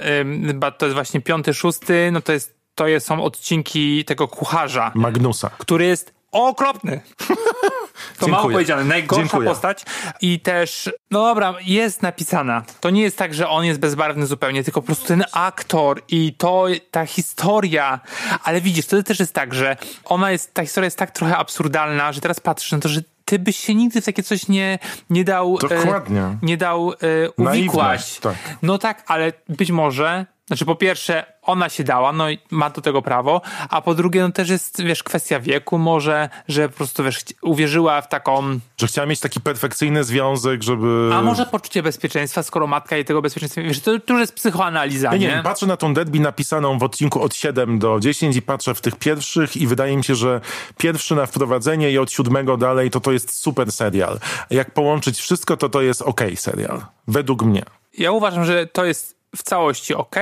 chyba 0.46 0.70
to 0.70 0.86
jest 0.86 0.94
właśnie 0.94 1.20
piąty, 1.20 1.54
szósty, 1.54 2.10
no 2.12 2.20
to 2.20 2.32
jest, 2.32 2.54
to 2.74 2.86
jest, 2.86 3.06
są 3.06 3.24
odcinki 3.24 4.04
tego 4.04 4.28
kucharza, 4.28 4.92
Magnusa. 4.94 5.50
który 5.58 5.84
jest 5.84 6.14
okropny. 6.32 7.00
To 8.18 8.26
mało 8.26 8.42
Dziękuję. 8.42 8.54
powiedziane, 8.54 8.84
najgorsza 8.84 9.22
Dziękuję. 9.22 9.48
postać 9.48 9.84
i 10.20 10.40
też, 10.40 10.90
no 11.10 11.22
dobra, 11.26 11.54
jest 11.60 12.02
napisana. 12.02 12.62
To 12.80 12.90
nie 12.90 13.02
jest 13.02 13.18
tak, 13.18 13.34
że 13.34 13.48
on 13.48 13.64
jest 13.64 13.80
bezbarwny 13.80 14.26
zupełnie, 14.26 14.64
tylko 14.64 14.82
po 14.82 14.86
prostu 14.86 15.06
ten 15.06 15.24
aktor 15.32 16.02
i 16.08 16.34
to, 16.34 16.66
ta 16.90 17.06
historia, 17.06 18.00
ale 18.44 18.60
widzisz, 18.60 18.86
to 18.86 19.02
też 19.02 19.20
jest 19.20 19.34
tak, 19.34 19.54
że 19.54 19.76
ona 20.04 20.30
jest, 20.30 20.54
ta 20.54 20.62
historia 20.62 20.86
jest 20.86 20.98
tak 20.98 21.10
trochę 21.10 21.36
absurdalna, 21.36 22.12
że 22.12 22.20
teraz 22.20 22.40
patrzysz 22.40 22.72
na 22.72 22.78
to, 22.78 22.88
że 22.88 23.00
ty 23.24 23.38
byś 23.38 23.56
się 23.56 23.74
nigdy 23.74 24.00
w 24.00 24.04
takie 24.04 24.22
coś 24.22 24.48
nie, 24.48 24.78
nie 25.10 25.24
dał... 25.24 25.58
Dokładnie. 25.58 26.20
E, 26.20 26.38
nie 26.42 26.56
dał 26.56 26.92
e, 26.92 26.96
uwikłać. 27.30 28.20
Tak. 28.20 28.34
No 28.62 28.78
tak, 28.78 29.02
ale 29.06 29.32
być 29.48 29.70
może, 29.70 30.26
znaczy 30.52 30.64
po 30.64 30.74
pierwsze, 30.74 31.24
ona 31.42 31.68
się 31.68 31.84
dała, 31.84 32.12
no 32.12 32.30
i 32.30 32.38
ma 32.50 32.70
do 32.70 32.80
tego 32.80 33.02
prawo, 33.02 33.40
a 33.70 33.82
po 33.82 33.94
drugie, 33.94 34.20
no 34.20 34.32
też 34.32 34.48
jest, 34.48 34.82
wiesz, 34.82 35.02
kwestia 35.02 35.40
wieku 35.40 35.78
może, 35.78 36.28
że 36.48 36.68
po 36.68 36.76
prostu, 36.76 37.04
wiesz, 37.04 37.24
uwierzyła 37.42 38.00
w 38.00 38.08
taką, 38.08 38.58
Że 38.80 38.86
chciała 38.86 39.06
mieć 39.06 39.20
taki 39.20 39.40
perfekcyjny 39.40 40.04
związek, 40.04 40.62
żeby... 40.62 41.10
a 41.14 41.22
może 41.22 41.46
poczucie 41.46 41.82
bezpieczeństwa, 41.82 42.42
skoro 42.42 42.66
matka 42.66 42.96
jej 42.96 43.04
tego 43.04 43.22
bezpieczeństwa, 43.22 43.62
wiesz, 43.62 43.80
to, 43.80 44.00
to 44.00 44.12
już 44.12 44.20
jest 44.20 44.34
psychoanaliza, 44.34 45.08
Ja 45.08 45.12
nie? 45.12 45.18
nie 45.18 45.28
wiem, 45.34 45.42
patrzę 45.42 45.66
na 45.66 45.76
tą 45.76 45.94
derby 45.94 46.20
napisaną 46.20 46.78
w 46.78 46.82
odcinku 46.82 47.22
od 47.22 47.34
7 47.34 47.78
do 47.78 48.00
10 48.00 48.36
i 48.36 48.42
patrzę 48.42 48.74
w 48.74 48.80
tych 48.80 48.96
pierwszych 48.96 49.56
i 49.56 49.66
wydaje 49.66 49.96
mi 49.96 50.04
się, 50.04 50.14
że 50.14 50.40
pierwszy 50.78 51.14
na 51.14 51.26
wprowadzenie 51.26 51.90
i 51.90 51.98
od 51.98 52.12
siódmego 52.12 52.56
dalej 52.56 52.90
to 52.90 53.00
to 53.00 53.12
jest 53.12 53.32
super 53.32 53.72
serial. 53.72 54.18
Jak 54.50 54.70
połączyć 54.70 55.18
wszystko, 55.18 55.56
to 55.56 55.68
to 55.68 55.82
jest 55.82 56.02
okej 56.02 56.36
serial. 56.36 56.80
Według 57.08 57.42
mnie. 57.42 57.62
Ja 57.98 58.12
uważam, 58.12 58.44
że 58.44 58.66
to 58.66 58.84
jest 58.84 59.21
w 59.36 59.42
całości 59.42 59.94
ok 59.94 60.16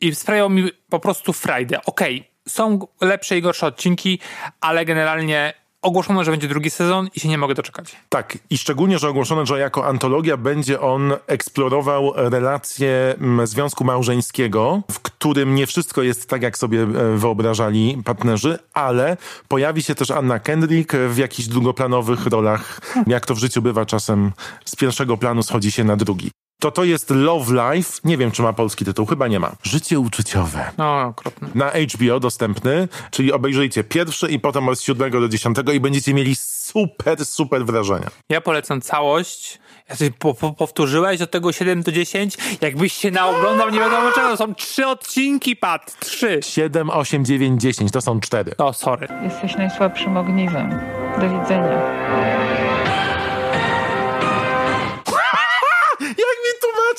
i 0.00 0.14
sprawiało 0.14 0.48
mi 0.48 0.70
po 0.90 1.00
prostu 1.00 1.32
frajdę. 1.32 1.84
Okej, 1.84 2.30
są 2.48 2.78
lepsze 3.00 3.38
i 3.38 3.42
gorsze 3.42 3.66
odcinki, 3.66 4.18
ale 4.60 4.84
generalnie 4.84 5.54
ogłoszono, 5.82 6.24
że 6.24 6.30
będzie 6.30 6.48
drugi 6.48 6.70
sezon 6.70 7.08
i 7.14 7.20
się 7.20 7.28
nie 7.28 7.38
mogę 7.38 7.54
doczekać. 7.54 7.96
Tak, 8.08 8.38
i 8.50 8.58
szczególnie, 8.58 8.98
że 8.98 9.08
ogłoszono, 9.08 9.46
że 9.46 9.58
jako 9.58 9.86
antologia 9.86 10.36
będzie 10.36 10.80
on 10.80 11.12
eksplorował 11.26 12.12
relacje 12.16 13.14
mm, 13.18 13.46
związku 13.46 13.84
małżeńskiego, 13.84 14.82
w 14.90 15.00
którym 15.00 15.54
nie 15.54 15.66
wszystko 15.66 16.02
jest 16.02 16.28
tak, 16.28 16.42
jak 16.42 16.58
sobie 16.58 16.82
e, 16.82 16.86
wyobrażali 17.16 18.02
partnerzy, 18.04 18.58
ale 18.74 19.16
pojawi 19.48 19.82
się 19.82 19.94
też 19.94 20.10
Anna 20.10 20.38
Kendrick 20.38 20.92
w 21.08 21.16
jakichś 21.16 21.48
drugoplanowych 21.48 22.26
rolach, 22.26 22.80
jak 23.06 23.26
to 23.26 23.34
w 23.34 23.38
życiu 23.38 23.62
bywa 23.62 23.86
czasem 23.86 24.32
z 24.64 24.76
pierwszego 24.76 25.16
planu 25.16 25.42
schodzi 25.42 25.70
się 25.70 25.84
na 25.84 25.96
drugi. 25.96 26.30
To 26.58 26.70
to 26.70 26.84
jest 26.84 27.10
Love 27.10 27.74
Life. 27.74 28.00
Nie 28.04 28.16
wiem, 28.16 28.30
czy 28.30 28.42
ma 28.42 28.52
polski 28.52 28.84
tytuł, 28.84 29.06
chyba 29.06 29.28
nie 29.28 29.40
ma. 29.40 29.52
Życie 29.62 30.00
uczuciowe. 30.00 30.70
No, 30.78 31.02
okropne. 31.02 31.48
Na 31.54 31.70
HBO 31.70 32.20
dostępny, 32.20 32.88
czyli 33.10 33.32
obejrzyjcie 33.32 33.84
pierwszy 33.84 34.28
i 34.28 34.40
potem 34.40 34.68
od 34.68 34.80
7 34.80 35.10
do 35.10 35.28
10 35.28 35.58
i 35.74 35.80
będziecie 35.80 36.14
mieli 36.14 36.34
super, 36.36 37.26
super 37.26 37.64
wrażenia. 37.66 38.10
Ja 38.28 38.40
polecam 38.40 38.80
całość. 38.80 39.58
Ja 39.88 39.96
sobie 39.96 40.10
po, 40.18 40.34
po, 40.34 40.52
powtórzyłeś 40.52 41.22
od 41.22 41.30
tego 41.30 41.52
7 41.52 41.82
do 41.82 41.92
10. 41.92 42.36
Jakbyś 42.60 42.92
się 42.92 43.10
naoglądał, 43.10 43.70
nie 43.70 43.78
wiadomo 43.78 44.12
czego. 44.12 44.36
Są 44.36 44.54
trzy 44.54 44.86
odcinki, 44.86 45.56
Pat. 45.56 45.98
Trzy. 46.00 46.40
7, 46.42 46.90
8, 46.90 47.24
9, 47.24 47.62
10 47.62 47.92
to 47.92 48.00
są 48.00 48.20
cztery. 48.20 48.52
O, 48.58 48.72
sorry. 48.72 49.08
Jesteś 49.24 49.56
najsłabszym 49.56 50.16
ogniwem. 50.16 50.80
Do 51.20 51.40
widzenia. 51.40 52.65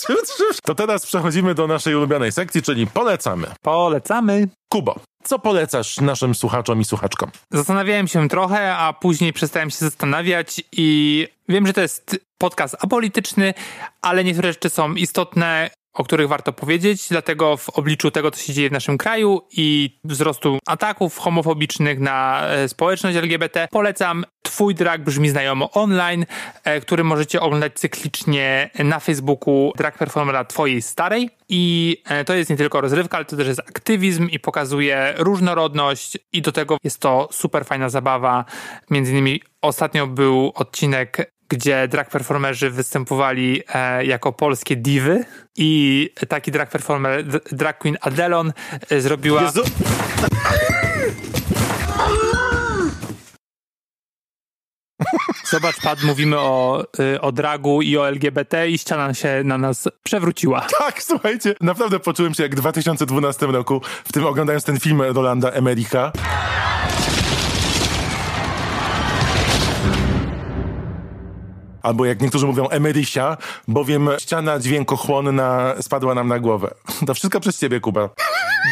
To 0.65 0.75
teraz 0.75 1.05
przechodzimy 1.05 1.55
do 1.55 1.67
naszej 1.67 1.95
ulubionej 1.95 2.31
sekcji, 2.31 2.61
czyli 2.61 2.87
polecamy. 2.87 3.47
Polecamy. 3.61 4.47
Kubo, 4.69 4.95
co 5.23 5.39
polecasz 5.39 5.97
naszym 5.97 6.35
słuchaczom 6.35 6.81
i 6.81 6.85
słuchaczkom? 6.85 7.31
Zastanawiałem 7.51 8.07
się 8.07 8.29
trochę, 8.29 8.75
a 8.75 8.93
później 8.93 9.33
przestałem 9.33 9.69
się 9.69 9.77
zastanawiać 9.77 10.61
i 10.71 11.27
wiem, 11.49 11.67
że 11.67 11.73
to 11.73 11.81
jest 11.81 12.19
podcast 12.37 12.75
apolityczny, 12.79 13.53
ale 14.01 14.23
niektóre 14.23 14.53
rzeczy 14.53 14.69
są 14.69 14.93
istotne, 14.93 15.69
o 15.97 16.03
których 16.03 16.27
warto 16.27 16.53
powiedzieć, 16.53 17.07
dlatego 17.09 17.57
w 17.57 17.69
obliczu 17.69 18.11
tego, 18.11 18.31
co 18.31 18.41
się 18.41 18.53
dzieje 18.53 18.69
w 18.69 18.71
naszym 18.71 18.97
kraju 18.97 19.41
i 19.51 19.99
wzrostu 20.03 20.59
ataków 20.67 21.17
homofobicznych 21.17 21.99
na 21.99 22.47
e, 22.47 22.69
społeczność 22.69 23.17
LGBT, 23.17 23.67
polecam 23.71 24.25
Twój 24.41 24.75
drag 24.75 25.01
brzmi 25.01 25.29
znajomo 25.29 25.71
online, 25.71 26.25
e, 26.63 26.81
który 26.81 27.03
możecie 27.03 27.41
oglądać 27.41 27.73
cyklicznie 27.73 28.69
na 28.79 28.99
Facebooku 28.99 29.71
drag 29.77 29.97
performera 29.97 30.45
Twojej 30.45 30.81
starej. 30.81 31.29
I 31.49 31.97
e, 32.05 32.25
to 32.25 32.33
jest 32.33 32.49
nie 32.49 32.57
tylko 32.57 32.81
rozrywka, 32.81 33.17
ale 33.17 33.25
to 33.25 33.37
też 33.37 33.47
jest 33.47 33.59
aktywizm 33.59 34.29
i 34.29 34.39
pokazuje 34.39 35.13
różnorodność 35.17 36.17
i 36.33 36.41
do 36.41 36.51
tego 36.51 36.77
jest 36.83 36.99
to 36.99 37.29
super 37.31 37.65
fajna 37.65 37.89
zabawa. 37.89 38.45
Między 38.89 39.11
innymi 39.11 39.41
ostatnio 39.61 40.07
był 40.07 40.51
odcinek 40.55 41.36
gdzie 41.49 41.87
drag 41.87 42.09
performerzy 42.09 42.69
występowali 42.69 43.63
e, 43.73 44.05
jako 44.05 44.33
polskie 44.33 44.75
diwy 44.75 45.25
i 45.55 46.09
taki 46.27 46.51
drag 46.51 46.69
performer, 46.69 47.23
drag 47.51 47.77
queen 47.77 47.97
Adelon 48.01 48.53
e, 48.89 49.01
zrobiła... 49.01 49.41
Jezu. 49.41 49.63
Zobacz, 55.49 55.81
Pat, 55.81 56.03
mówimy 56.03 56.39
o, 56.39 56.83
y, 56.99 57.21
o 57.21 57.31
dragu 57.31 57.81
i 57.81 57.97
o 57.97 58.07
LGBT 58.07 58.69
i 58.69 58.77
ściana 58.77 59.13
się 59.13 59.41
na 59.43 59.57
nas 59.57 59.87
przewróciła. 60.03 60.67
Tak, 60.79 61.03
słuchajcie, 61.03 61.55
naprawdę 61.61 61.99
poczułem 61.99 62.33
się 62.33 62.43
jak 62.43 62.51
w 62.51 62.55
2012 62.55 63.45
roku, 63.45 63.81
w 64.03 64.11
tym 64.11 64.25
oglądając 64.25 64.63
ten 64.63 64.79
film 64.79 65.01
Rolanda 65.01 65.49
Emerika. 65.49 66.11
Albo 71.87 72.05
jak 72.05 72.21
niektórzy 72.21 72.45
mówią 72.45 72.69
Emerysia, 72.69 73.37
bowiem 73.67 74.09
ściana 74.19 74.59
dźwiękochłonna 74.59 75.73
spadła 75.81 76.15
nam 76.15 76.27
na 76.27 76.39
głowę. 76.39 76.73
To 77.07 77.13
wszystko 77.13 77.39
przez 77.39 77.59
ciebie, 77.59 77.79
Kuba. 77.79 78.09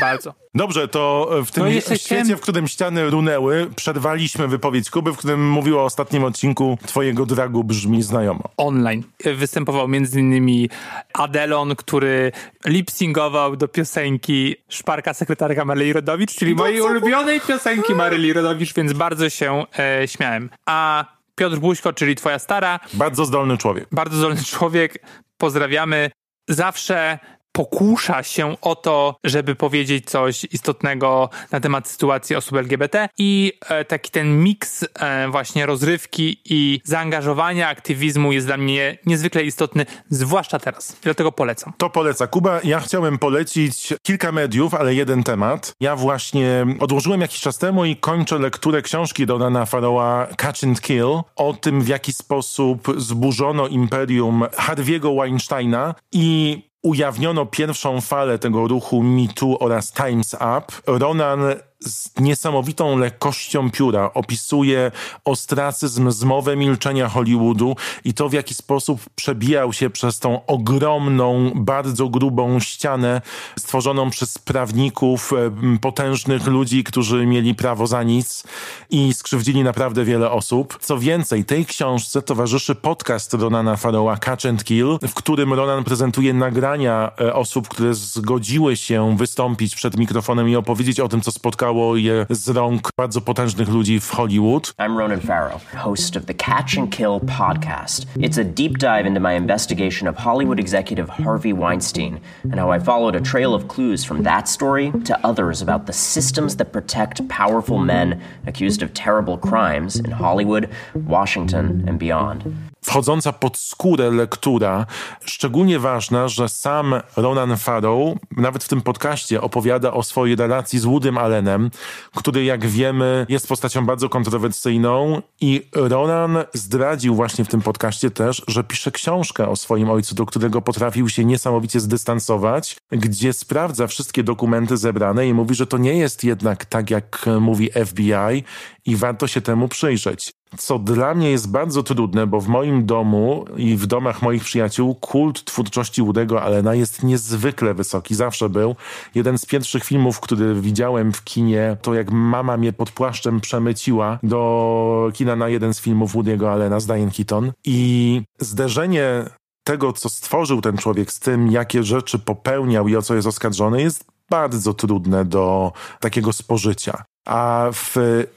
Bardzo. 0.01 0.33
Dobrze, 0.55 0.87
to 0.87 1.29
w 1.45 1.51
tym 1.51 1.63
No 1.63 1.95
świecie, 1.97 2.37
w 2.37 2.41
którym 2.41 2.67
ściany 2.67 3.09
runęły, 3.09 3.69
przerwaliśmy 3.75 4.47
wypowiedź 4.47 4.89
Kuby, 4.89 5.13
w 5.13 5.17
którym 5.17 5.49
mówiła 5.49 5.81
o 5.81 5.85
ostatnim 5.85 6.23
odcinku 6.23 6.77
twojego 6.85 7.25
dragu 7.25 7.63
brzmi 7.63 8.03
znajomo. 8.03 8.43
Online. 8.57 9.03
Występował 9.35 9.87
między 9.87 10.19
innymi 10.19 10.69
Adelon, 11.13 11.75
który 11.75 12.31
lip-syngował 12.65 13.57
do 13.57 13.67
piosenki 13.67 14.55
Szparka 14.69 15.13
sekretarka 15.13 15.65
Maryi 15.65 15.93
Rodowicz, 15.93 16.35
czyli 16.35 16.55
mojej 16.55 16.81
ulubionej 16.81 17.41
piosenki 17.41 17.95
Maryli 17.95 18.33
Rodowicz, 18.33 18.73
więc 18.73 18.93
bardzo 18.93 19.29
się 19.29 19.65
e, 19.79 20.07
śmiałem. 20.07 20.49
A 20.65 21.05
Piotr 21.35 21.57
Buźko, 21.57 21.93
czyli 21.93 22.15
twoja 22.15 22.39
stara, 22.39 22.79
Bardzo 22.93 23.25
zdolny 23.25 23.57
człowiek. 23.57 23.87
bardzo 23.91 24.17
zdolny 24.17 24.43
człowiek, 24.43 25.05
pozdrawiamy. 25.37 26.11
Zawsze 26.49 27.19
pokusza 27.55 28.23
się 28.23 28.55
o 28.61 28.75
to, 28.75 29.15
żeby 29.23 29.55
powiedzieć 29.55 30.09
coś 30.09 30.43
istotnego 30.51 31.29
na 31.51 31.59
temat 31.59 31.87
sytuacji 31.87 32.35
osób 32.35 32.57
LGBT 32.57 33.09
i 33.17 33.53
e, 33.69 33.85
taki 33.85 34.11
ten 34.11 34.43
miks 34.43 34.85
e, 34.99 35.29
właśnie 35.29 35.65
rozrywki 35.65 36.37
i 36.45 36.81
zaangażowania, 36.83 37.69
aktywizmu 37.69 38.31
jest 38.31 38.47
dla 38.47 38.57
mnie 38.57 38.97
niezwykle 39.05 39.43
istotny, 39.43 39.85
zwłaszcza 40.09 40.59
teraz. 40.59 40.97
Dlatego 41.01 41.31
polecam. 41.31 41.73
To 41.77 41.89
poleca 41.89 42.27
Kuba. 42.27 42.59
Ja 42.63 42.79
chciałem 42.79 43.17
polecić 43.17 43.93
kilka 44.03 44.31
mediów, 44.31 44.73
ale 44.73 44.95
jeden 44.95 45.23
temat. 45.23 45.73
Ja 45.79 45.95
właśnie 45.95 46.65
odłożyłem 46.79 47.21
jakiś 47.21 47.39
czas 47.41 47.57
temu 47.57 47.85
i 47.85 47.95
kończę 47.95 48.39
lekturę 48.39 48.81
książki 48.81 49.25
Donana 49.25 49.65
Faroła 49.65 50.27
Catch 50.37 50.63
and 50.63 50.81
Kill 50.81 51.21
o 51.35 51.53
tym, 51.53 51.81
w 51.81 51.87
jaki 51.87 52.13
sposób 52.13 52.87
zburzono 52.97 53.67
imperium 53.67 54.43
Harvey'ego 54.57 55.21
Weinsteina 55.21 55.95
i 56.11 56.61
ujawniono 56.85 57.45
pierwszą 57.45 58.01
falę 58.01 58.39
tego 58.39 58.67
ruchu 58.67 59.03
Me 59.03 59.27
Too 59.35 59.59
oraz 59.59 59.93
Time's 59.93 60.57
Up. 60.57 60.65
Ronan 60.99 61.39
z 61.85 62.09
niesamowitą 62.19 62.97
lekkością 62.97 63.71
pióra 63.71 64.13
opisuje 64.13 64.91
ostracyzm, 65.25 66.11
zmowę 66.11 66.55
milczenia 66.55 67.09
Hollywoodu 67.09 67.75
i 68.03 68.13
to, 68.13 68.29
w 68.29 68.33
jaki 68.33 68.53
sposób 68.53 69.01
przebijał 69.15 69.73
się 69.73 69.89
przez 69.89 70.19
tą 70.19 70.45
ogromną, 70.45 71.51
bardzo 71.55 72.09
grubą 72.09 72.59
ścianę 72.59 73.21
stworzoną 73.59 74.09
przez 74.09 74.37
prawników, 74.37 75.33
em, 75.33 75.79
potężnych 75.79 76.47
ludzi, 76.47 76.83
którzy 76.83 77.25
mieli 77.25 77.55
prawo 77.55 77.87
za 77.87 78.03
nic 78.03 78.43
i 78.89 79.13
skrzywdzili 79.13 79.63
naprawdę 79.63 80.05
wiele 80.05 80.31
osób. 80.31 80.77
Co 80.81 80.99
więcej, 80.99 81.45
tej 81.45 81.65
książce 81.65 82.21
towarzyszy 82.21 82.75
podcast 82.75 83.33
Ronana 83.33 83.75
Faroła 83.75 84.17
Catch 84.17 84.45
and 84.45 84.63
Kill, 84.63 84.97
w 85.07 85.13
którym 85.13 85.53
Ronan 85.53 85.83
prezentuje 85.83 86.33
nagrania 86.33 87.11
e, 87.21 87.33
osób, 87.33 87.67
które 87.67 87.93
zgodziły 87.93 88.77
się 88.77 89.17
wystąpić 89.17 89.75
przed 89.75 89.97
mikrofonem 89.97 90.49
i 90.49 90.55
opowiedzieć 90.55 90.99
o 90.99 91.07
tym, 91.07 91.21
co 91.21 91.31
spotkało 91.31 91.74
je 91.95 92.25
z 92.29 92.49
rąk 92.49 92.89
bardzo 92.97 93.21
potężnych 93.21 93.69
ludzi 93.69 93.99
w 93.99 94.09
Hollywood. 94.09 94.73
I'm 94.79 94.97
Ronan 94.97 95.19
Farrow, 95.19 95.61
host 95.75 96.17
of 96.17 96.25
the 96.25 96.33
Catch 96.33 96.77
and 96.77 96.91
Kill 96.91 97.19
podcast. 97.19 98.05
It's 98.17 98.37
a 98.41 98.43
deep 98.43 98.77
dive 98.77 99.07
into 99.07 99.19
my 99.19 99.35
investigation 99.37 100.07
of 100.07 100.15
Hollywood 100.15 100.59
executive 100.59 101.09
Harvey 101.09 101.53
Weinstein 101.53 102.19
and 102.43 102.59
how 102.59 102.75
I 102.75 102.79
followed 102.79 103.15
a 103.15 103.21
trail 103.21 103.53
of 103.53 103.67
clues 103.67 104.05
from 104.05 104.23
that 104.23 104.47
story 104.47 104.91
to 105.05 105.19
others 105.23 105.61
about 105.61 105.85
the 105.85 105.93
systems 105.93 106.55
that 106.55 106.71
protect 106.71 107.27
powerful 107.27 107.77
men 107.77 108.21
accused 108.47 108.81
of 108.81 108.93
terrible 108.93 109.37
crimes 109.37 109.95
in 109.99 110.11
Hollywood, 110.11 110.69
Washington, 110.93 111.83
and 111.87 111.99
beyond. 111.99 112.55
Wchodząca 112.85 113.33
pod 113.33 113.57
skórę 113.57 114.11
lektura, 114.11 114.85
szczególnie 115.25 115.79
ważna, 115.79 116.27
że 116.27 116.49
sam 116.49 116.95
Ronan 117.17 117.57
Farrow, 117.57 118.17
nawet 118.37 118.63
w 118.63 118.67
tym 118.67 118.81
podcaście, 118.81 119.41
opowiada 119.41 119.93
o 119.93 120.03
swojej 120.03 120.35
relacji 120.35 120.79
z 120.79 120.85
Woodym 120.85 121.17
Allenem, 121.17 121.71
który, 122.15 122.43
jak 122.43 122.65
wiemy, 122.65 123.25
jest 123.29 123.47
postacią 123.47 123.85
bardzo 123.85 124.09
kontrowersyjną 124.09 125.21
i 125.41 125.61
Ronan 125.75 126.37
zdradził 126.53 127.15
właśnie 127.15 127.45
w 127.45 127.47
tym 127.47 127.61
podcaście 127.61 128.11
też, 128.11 128.41
że 128.47 128.63
pisze 128.63 128.91
książkę 128.91 129.49
o 129.49 129.55
swoim 129.55 129.89
ojcu, 129.89 130.15
do 130.15 130.25
którego 130.25 130.61
potrafił 130.61 131.09
się 131.09 131.25
niesamowicie 131.25 131.79
zdystansować, 131.79 132.77
gdzie 132.91 133.33
sprawdza 133.33 133.87
wszystkie 133.87 134.23
dokumenty 134.23 134.77
zebrane 134.77 135.27
i 135.27 135.33
mówi, 135.33 135.55
że 135.55 135.67
to 135.67 135.77
nie 135.77 135.97
jest 135.97 136.23
jednak 136.23 136.65
tak, 136.65 136.89
jak 136.89 137.25
mówi 137.39 137.69
FBI 137.85 138.43
i 138.85 138.95
warto 138.95 139.27
się 139.27 139.41
temu 139.41 139.67
przyjrzeć. 139.67 140.33
Co 140.57 140.79
dla 140.79 141.15
mnie 141.15 141.31
jest 141.31 141.51
bardzo 141.51 141.83
trudne, 141.83 142.27
bo 142.27 142.41
w 142.41 142.47
moim 142.47 142.85
domu 142.85 143.45
i 143.57 143.75
w 143.75 143.87
domach 143.87 144.21
moich 144.21 144.43
przyjaciół 144.43 144.95
kult 144.95 145.45
twórczości 145.45 146.03
Woody'ego 146.03 146.37
Allena 146.37 146.75
jest 146.75 147.03
niezwykle 147.03 147.73
wysoki. 147.73 148.15
Zawsze 148.15 148.49
był. 148.49 148.75
Jeden 149.15 149.37
z 149.37 149.45
pierwszych 149.45 149.83
filmów, 149.83 150.19
który 150.19 150.61
widziałem 150.61 151.13
w 151.13 151.23
kinie, 151.23 151.77
to 151.81 151.93
jak 151.93 152.11
mama 152.11 152.57
mnie 152.57 152.73
pod 152.73 152.91
płaszczem 152.91 153.41
przemyciła 153.41 154.19
do 154.23 155.11
kina 155.13 155.35
na 155.35 155.49
jeden 155.49 155.73
z 155.73 155.79
filmów 155.79 156.15
Woody'ego 156.15 156.47
Allena 156.47 156.79
z 156.79 156.85
Diane 156.85 157.11
Keaton. 157.11 157.51
I 157.65 158.21
zderzenie 158.39 159.25
tego, 159.63 159.93
co 159.93 160.09
stworzył 160.09 160.61
ten 160.61 160.77
człowiek 160.77 161.11
z 161.11 161.19
tym, 161.19 161.51
jakie 161.51 161.83
rzeczy 161.83 162.19
popełniał 162.19 162.87
i 162.87 162.95
o 162.95 163.01
co 163.01 163.15
jest 163.15 163.27
oskarżony, 163.27 163.81
jest 163.81 164.05
bardzo 164.29 164.73
trudne 164.73 165.25
do 165.25 165.71
takiego 165.99 166.33
spożycia. 166.33 167.03
A 167.25 167.69
w 167.73 167.95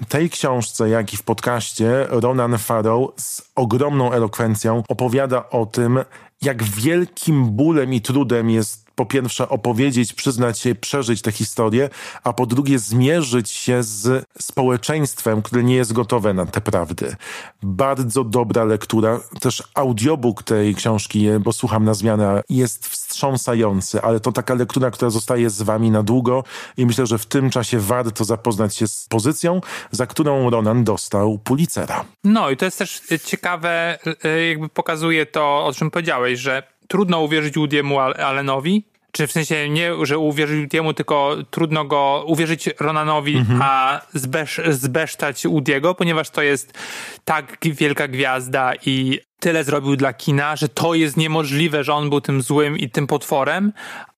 tej 0.08 0.30
książce, 0.30 0.88
jak 0.88 1.14
i 1.14 1.16
w 1.16 1.22
podcaście, 1.22 2.06
Ronan 2.08 2.58
Farrow 2.58 3.10
z 3.16 3.50
ogromną 3.54 4.12
elokwencją 4.12 4.82
opowiada 4.88 5.50
o 5.50 5.66
tym, 5.66 5.98
jak 6.42 6.62
wielkim 6.62 7.44
bólem 7.44 7.94
i 7.94 8.00
trudem 8.00 8.50
jest 8.50 8.87
po 8.98 9.06
pierwsze 9.06 9.48
opowiedzieć, 9.48 10.12
przyznać 10.12 10.58
się, 10.58 10.74
przeżyć 10.74 11.22
tę 11.22 11.32
historię, 11.32 11.90
a 12.24 12.32
po 12.32 12.46
drugie 12.46 12.78
zmierzyć 12.78 13.50
się 13.50 13.82
z 13.82 14.24
społeczeństwem, 14.38 15.42
które 15.42 15.62
nie 15.62 15.74
jest 15.74 15.92
gotowe 15.92 16.34
na 16.34 16.46
te 16.46 16.60
prawdy. 16.60 17.16
Bardzo 17.62 18.24
dobra 18.24 18.64
lektura, 18.64 19.20
też 19.40 19.62
audiobook 19.74 20.42
tej 20.42 20.74
książki, 20.74 21.26
bo 21.40 21.52
słucham 21.52 21.84
na 21.84 21.94
zmianę, 21.94 22.42
jest 22.48 22.86
wstrząsający, 22.86 24.02
ale 24.02 24.20
to 24.20 24.32
taka 24.32 24.54
lektura, 24.54 24.90
która 24.90 25.10
zostaje 25.10 25.50
z 25.50 25.62
wami 25.62 25.90
na 25.90 26.02
długo 26.02 26.44
i 26.76 26.86
myślę, 26.86 27.06
że 27.06 27.18
w 27.18 27.26
tym 27.26 27.50
czasie 27.50 27.78
warto 27.78 28.24
zapoznać 28.24 28.76
się 28.76 28.88
z 28.88 29.06
pozycją, 29.08 29.60
za 29.90 30.06
którą 30.06 30.50
Ronan 30.50 30.84
dostał 30.84 31.38
Pulitzera. 31.38 32.04
No 32.24 32.50
i 32.50 32.56
to 32.56 32.64
jest 32.64 32.78
też 32.78 33.02
ciekawe, 33.24 33.98
e, 34.24 34.46
jakby 34.46 34.68
pokazuje 34.68 35.26
to, 35.26 35.66
o 35.66 35.72
czym 35.72 35.90
powiedziałeś, 35.90 36.40
że 36.40 36.77
trudno 36.88 37.20
uwierzyć 37.20 37.54
Woody'emu 37.54 37.98
Allenowi, 38.22 38.84
czy 39.12 39.26
w 39.26 39.32
sensie 39.32 39.68
nie, 39.68 39.92
że 40.02 40.18
uwierzyć 40.18 40.74
jemu, 40.74 40.94
tylko 40.94 41.36
trudno 41.50 41.84
go 41.84 42.24
uwierzyć 42.26 42.70
Ronanowi, 42.80 43.36
mhm. 43.36 43.60
a 43.62 44.00
zbesz, 44.14 44.60
zbesztać 44.68 45.46
Woody'ego, 45.46 45.94
ponieważ 45.94 46.30
to 46.30 46.42
jest 46.42 46.78
tak 47.24 47.56
wielka 47.62 48.08
gwiazda 48.08 48.72
i 48.86 49.20
tyle 49.40 49.64
zrobił 49.64 49.96
dla 49.96 50.12
kina, 50.12 50.56
że 50.56 50.68
to 50.68 50.94
jest 50.94 51.16
niemożliwe, 51.16 51.84
że 51.84 51.94
on 51.94 52.10
był 52.10 52.20
tym 52.20 52.42
złym 52.42 52.78
i 52.78 52.90
tym 52.90 53.06
potworem. 53.06 53.72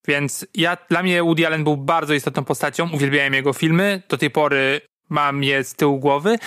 Więc 0.09 0.47
ja, 0.55 0.77
dla 0.89 1.03
mnie 1.03 1.23
Woody 1.23 1.47
Allen 1.47 1.65
był 1.65 1.77
bardzo 1.77 2.15
istotną 2.15 2.45
postacią, 2.45 2.91
uwielbiałem 2.91 3.35
jego 3.35 3.53
filmy, 3.53 4.03
do 4.09 4.19
tej 4.19 4.31
pory 4.31 4.81
mam 5.09 5.45
je 5.45 5.65
z 5.65 5.75
tyłu 5.75 5.99
głowy, 5.99 6.39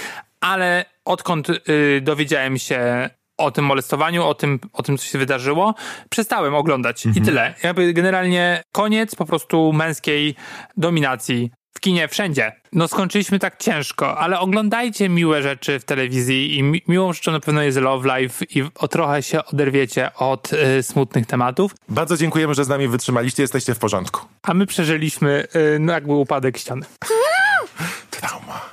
ale 0.41 0.85
odkąd 1.05 1.49
y, 1.49 2.01
dowiedziałem 2.01 2.57
się 2.57 3.09
o 3.43 3.51
tym 3.51 3.65
molestowaniu, 3.65 4.23
o 4.23 4.33
tym, 4.33 4.59
o 4.73 4.83
tym, 4.83 4.97
co 4.97 5.05
się 5.05 5.17
wydarzyło, 5.17 5.75
przestałem 6.09 6.55
oglądać 6.55 7.05
mhm. 7.05 7.23
i 7.23 7.27
tyle. 7.27 7.53
Jakby 7.63 7.93
generalnie 7.93 8.63
koniec 8.71 9.15
po 9.15 9.25
prostu 9.25 9.73
męskiej 9.73 10.35
dominacji 10.77 11.51
w 11.73 11.79
kinie, 11.79 12.07
wszędzie. 12.07 12.51
No 12.73 12.87
skończyliśmy 12.87 13.39
tak 13.39 13.57
ciężko, 13.57 14.17
ale 14.17 14.39
oglądajcie 14.39 15.09
miłe 15.09 15.41
rzeczy 15.41 15.79
w 15.79 15.85
telewizji 15.85 16.57
i 16.57 16.63
mi 16.63 16.81
miłą 16.87 17.13
rzeczą 17.13 17.31
na 17.31 17.39
pewno 17.39 17.61
jest 17.61 17.77
Love 17.77 18.19
Life 18.19 18.45
i 18.45 18.63
o 18.75 18.87
trochę 18.87 19.23
się 19.23 19.45
oderwiecie 19.45 20.13
od 20.15 20.53
y, 20.53 20.83
smutnych 20.83 21.25
tematów. 21.25 21.75
Bardzo 21.89 22.17
dziękujemy, 22.17 22.53
że 22.53 22.65
z 22.65 22.69
nami 22.69 22.87
wytrzymaliście, 22.87 23.43
jesteście 23.43 23.75
w 23.75 23.79
porządku. 23.79 24.21
A 24.43 24.53
my 24.53 24.65
przeżyliśmy 24.65 25.47
y, 25.55 25.79
no 25.79 25.93
jakby 25.93 26.13
upadek 26.13 26.57
ściany. 26.57 26.85
Trauma. 28.11 28.72